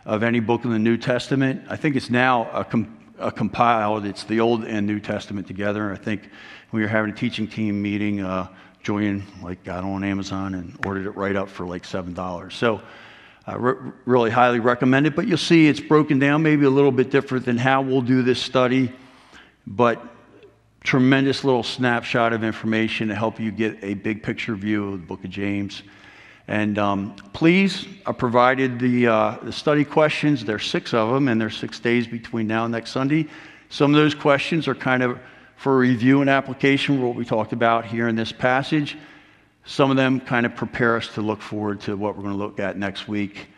of 0.05 0.21
any 0.21 0.39
book 0.39 0.63
in 0.63 0.69
the 0.69 0.77
New 0.77 0.95
Testament. 0.95 1.63
I 1.67 1.75
think 1.75 1.95
it's 1.95 2.11
now 2.11 2.51
a, 2.51 2.63
com, 2.63 2.95
a 3.17 3.31
compiled, 3.31 4.05
it's 4.05 4.23
the 4.23 4.39
Old 4.39 4.63
and 4.63 4.85
New 4.85 4.99
Testament 4.99 5.47
together. 5.47 5.91
I 5.91 5.97
think 5.97 6.29
we 6.71 6.83
were 6.83 6.87
having 6.87 7.09
a 7.09 7.15
teaching 7.15 7.47
team 7.47 7.81
meeting, 7.81 8.21
uh, 8.21 8.47
Julian 8.83 9.23
like 9.41 9.63
got 9.63 9.83
on 9.83 10.03
Amazon 10.03 10.53
and 10.53 10.85
ordered 10.85 11.07
it 11.07 11.17
right 11.17 11.35
up 11.35 11.49
for 11.49 11.65
like 11.65 11.81
$7. 11.81 12.51
So 12.51 12.79
I 13.47 13.55
re- 13.55 13.91
really 14.05 14.29
highly 14.29 14.59
recommend 14.59 15.07
it. 15.07 15.15
But 15.15 15.27
you'll 15.27 15.37
see 15.37 15.67
it's 15.67 15.79
broken 15.79 16.19
down 16.19 16.43
maybe 16.43 16.65
a 16.65 16.69
little 16.69 16.91
bit 16.91 17.09
different 17.09 17.45
than 17.45 17.57
how 17.57 17.81
we'll 17.81 18.01
do 18.01 18.21
this 18.21 18.41
study, 18.41 18.91
but 19.65 20.03
tremendous 20.83 21.43
little 21.43 21.63
snapshot 21.63 22.33
of 22.33 22.43
information 22.43 23.07
to 23.07 23.15
help 23.15 23.39
you 23.39 23.51
get 23.51 23.77
a 23.81 23.93
big 23.93 24.21
picture 24.21 24.53
view 24.53 24.93
of 24.93 25.01
the 25.01 25.07
book 25.07 25.23
of 25.23 25.29
James. 25.29 25.81
And 26.47 26.77
um, 26.77 27.15
please, 27.33 27.85
I 28.05 28.11
provided 28.11 28.79
the, 28.79 29.07
uh, 29.07 29.37
the 29.43 29.51
study 29.51 29.83
questions. 29.83 30.45
There's 30.45 30.65
six 30.65 30.93
of 30.93 31.09
them, 31.13 31.27
and 31.27 31.39
there's 31.41 31.57
six 31.57 31.79
days 31.79 32.07
between 32.07 32.47
now 32.47 32.65
and 32.65 32.71
next 32.71 32.91
Sunday. 32.91 33.27
Some 33.69 33.93
of 33.93 33.99
those 33.99 34.15
questions 34.15 34.67
are 34.67 34.75
kind 34.75 35.03
of 35.03 35.19
for 35.57 35.77
review 35.77 36.21
and 36.21 36.29
application, 36.29 37.01
what 37.01 37.15
we 37.15 37.25
talked 37.25 37.51
about 37.51 37.85
here 37.85 38.07
in 38.07 38.15
this 38.15 38.31
passage. 38.31 38.97
Some 39.67 39.91
of 39.91 39.97
them 39.97 40.21
kind 40.21 40.45
of 40.45 40.55
prepare 40.55 40.95
us 40.95 41.09
to 41.09 41.21
look 41.21 41.41
forward 41.41 41.81
to 41.81 41.97
what 41.97 42.15
we're 42.15 42.23
going 42.23 42.37
to 42.37 42.39
look 42.41 42.57
at 42.57 42.77
next 42.77 43.09
week 43.09 43.49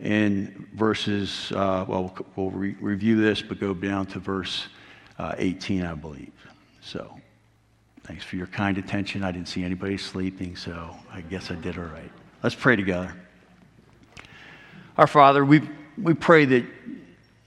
in 0.00 0.66
verses, 0.74 1.52
uh, 1.52 1.84
well, 1.86 2.12
we'll 2.34 2.50
re- 2.50 2.76
review 2.80 3.20
this, 3.20 3.40
but 3.40 3.60
go 3.60 3.72
down 3.72 4.06
to 4.06 4.18
verse 4.18 4.66
uh, 5.16 5.36
18, 5.38 5.84
I 5.84 5.94
believe. 5.94 6.32
So, 6.80 7.20
thanks 8.02 8.24
for 8.24 8.34
your 8.34 8.48
kind 8.48 8.78
attention. 8.78 9.22
I 9.22 9.30
didn't 9.30 9.46
see 9.46 9.62
anybody 9.62 9.96
sleeping, 9.96 10.56
so 10.56 10.92
I 11.12 11.20
guess 11.20 11.52
I 11.52 11.54
did 11.54 11.78
all 11.78 11.84
right. 11.84 12.10
Let's 12.42 12.56
pray 12.56 12.74
together. 12.74 13.14
Our 14.96 15.06
Father, 15.06 15.44
we, 15.44 15.62
we 15.96 16.14
pray 16.14 16.46
that 16.46 16.64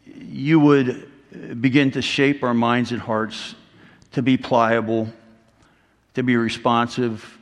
you 0.05 0.61
would 0.61 1.11
begin 1.59 1.91
to 1.91 2.01
shape 2.01 2.41
our 2.41 2.53
minds 2.53 2.93
and 2.93 3.01
hearts 3.01 3.55
to 4.13 4.21
be 4.21 4.37
pliable, 4.37 5.09
to 6.13 6.23
be 6.23 6.37
responsive 6.37 7.37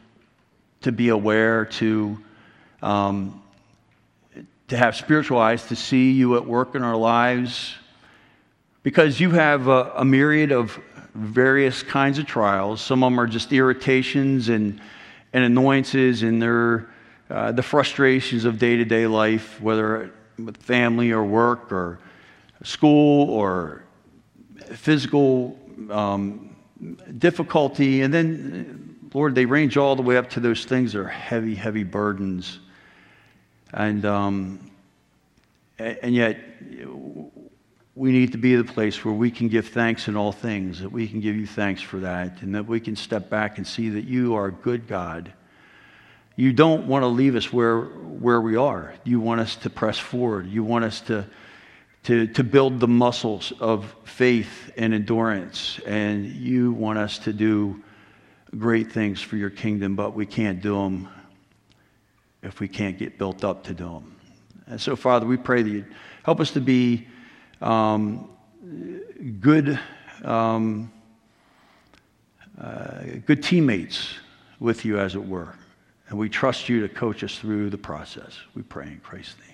to 0.82 0.92
be 0.92 1.10
aware, 1.10 1.66
to, 1.66 2.18
um, 2.82 3.42
to 4.68 4.78
have 4.78 4.96
spiritual 4.96 5.38
eyes, 5.38 5.66
to 5.68 5.76
see 5.76 6.12
you 6.12 6.36
at 6.38 6.46
work 6.46 6.76
in 6.76 6.84
our 6.84 6.96
lives, 6.96 7.76
because 8.84 9.20
you 9.20 9.32
have 9.32 9.68
a, 9.68 9.92
a 9.98 10.06
myriad 10.06 10.52
of 10.52 10.80
various 11.14 11.84
kinds 11.84 12.20
of 12.20 12.26
trials. 12.26 12.82
Some 12.82 13.04
of 13.04 13.12
them 13.12 13.20
are 13.20 13.28
just 13.28 13.52
irritations 13.52 14.50
and, 14.50 14.80
and 15.34 15.44
annoyances, 15.44 16.24
and 16.24 16.42
they're 16.42 16.90
uh, 17.30 17.52
the 17.52 17.62
frustrations 17.62 18.46
of 18.46 18.58
day 18.58 18.78
to 18.78 18.86
day 18.86 19.06
life, 19.06 19.62
whether 19.62 20.12
with 20.38 20.58
family 20.58 21.12
or 21.12 21.24
work 21.24 21.72
or 21.72 22.00
school 22.64 23.30
or 23.30 23.84
physical 24.74 25.60
um, 25.92 26.56
difficulty. 27.18 28.02
And 28.02 28.14
then 28.14 28.89
Lord, 29.14 29.34
they 29.34 29.46
range 29.46 29.76
all 29.76 29.96
the 29.96 30.02
way 30.02 30.18
up 30.18 30.30
to 30.32 30.40
those 30.40 30.66
things 30.66 30.94
that 30.94 31.00
are 31.00 31.08
heavy, 31.08 31.56
heavy 31.56 31.84
burdens. 31.84 32.60
And, 33.74 34.06
um, 34.06 34.72
and 35.80 36.14
yet, 36.14 36.40
we 37.96 38.12
need 38.12 38.32
to 38.32 38.38
be 38.38 38.56
the 38.56 38.64
place 38.64 39.04
where 39.04 39.14
we 39.14 39.32
can 39.32 39.48
give 39.48 39.68
thanks 39.68 40.08
in 40.08 40.16
all 40.16 40.32
things, 40.32 40.82
that 40.82 40.92
we 40.92 41.08
can 41.08 41.20
give 41.20 41.36
you 41.36 41.48
thanks 41.48 41.82
for 41.82 41.98
that, 42.00 42.42
and 42.42 42.54
that 42.56 42.68
we 42.68 42.80
can 42.80 42.96
step 42.96 43.30
back 43.30 43.58
and 43.58 43.66
see 43.66 43.90
that 43.90 44.06
you 44.06 44.36
are 44.36 44.46
a 44.46 44.52
good 44.52 44.88
God. 44.88 45.34
You 46.36 46.54
don't 46.54 46.88
want 46.88 47.04
to 47.04 47.08
leave 47.08 47.36
us 47.36 47.52
where, 47.52 47.82
where 47.82 48.40
we 48.40 48.56
are. 48.56 48.94
You 49.04 49.20
want 49.20 49.42
us 49.42 49.56
to 49.58 49.70
press 49.70 49.98
forward. 49.98 50.48
You 50.48 50.64
want 50.64 50.86
us 50.86 51.02
to, 51.02 51.26
to, 52.04 52.28
to 52.28 52.44
build 52.44 52.80
the 52.80 52.88
muscles 52.88 53.52
of 53.60 53.94
faith 54.06 54.72
and 54.78 54.94
endurance. 54.94 55.80
And 55.86 56.26
you 56.26 56.72
want 56.72 57.00
us 57.00 57.20
to 57.20 57.34
do 57.34 57.84
great 58.58 58.92
things 58.92 59.22
for 59.22 59.36
your 59.36 59.50
kingdom, 59.50 59.96
but 59.96 60.14
we 60.14 60.26
can't 60.26 60.62
do 60.62 60.76
them 60.76 61.10
if 62.42 62.60
we 62.60 62.68
can't 62.68 62.98
get 62.98 63.18
built 63.18 63.44
up 63.44 63.64
to 63.66 63.74
do 63.74 63.86
them. 63.86 64.16
And 64.68 64.80
so, 64.80 64.96
Father, 64.96 65.26
we 65.26 65.38
pray 65.38 65.62
that 65.62 65.70
you 65.70 65.86
help 66.24 66.40
us 66.40 66.52
to 66.52 66.62
be 66.62 67.08
um, 67.62 68.30
good, 69.40 69.80
um, 70.24 70.92
uh, 72.60 73.02
good 73.26 73.44
teammates 73.44 74.16
with 74.60 74.86
you, 74.86 75.00
as 75.00 75.16
it 75.16 75.26
were. 75.26 75.56
And 76.10 76.18
we 76.18 76.30
trust 76.30 76.70
you 76.70 76.82
to 76.82 76.90
coach 76.90 77.24
us 77.24 77.38
through 77.38 77.70
the 77.70 77.78
process. 77.78 78.38
We 78.56 78.64
pray 78.64 78.88
in 78.88 79.00
Christ's 79.00 79.36
name. 79.48 79.49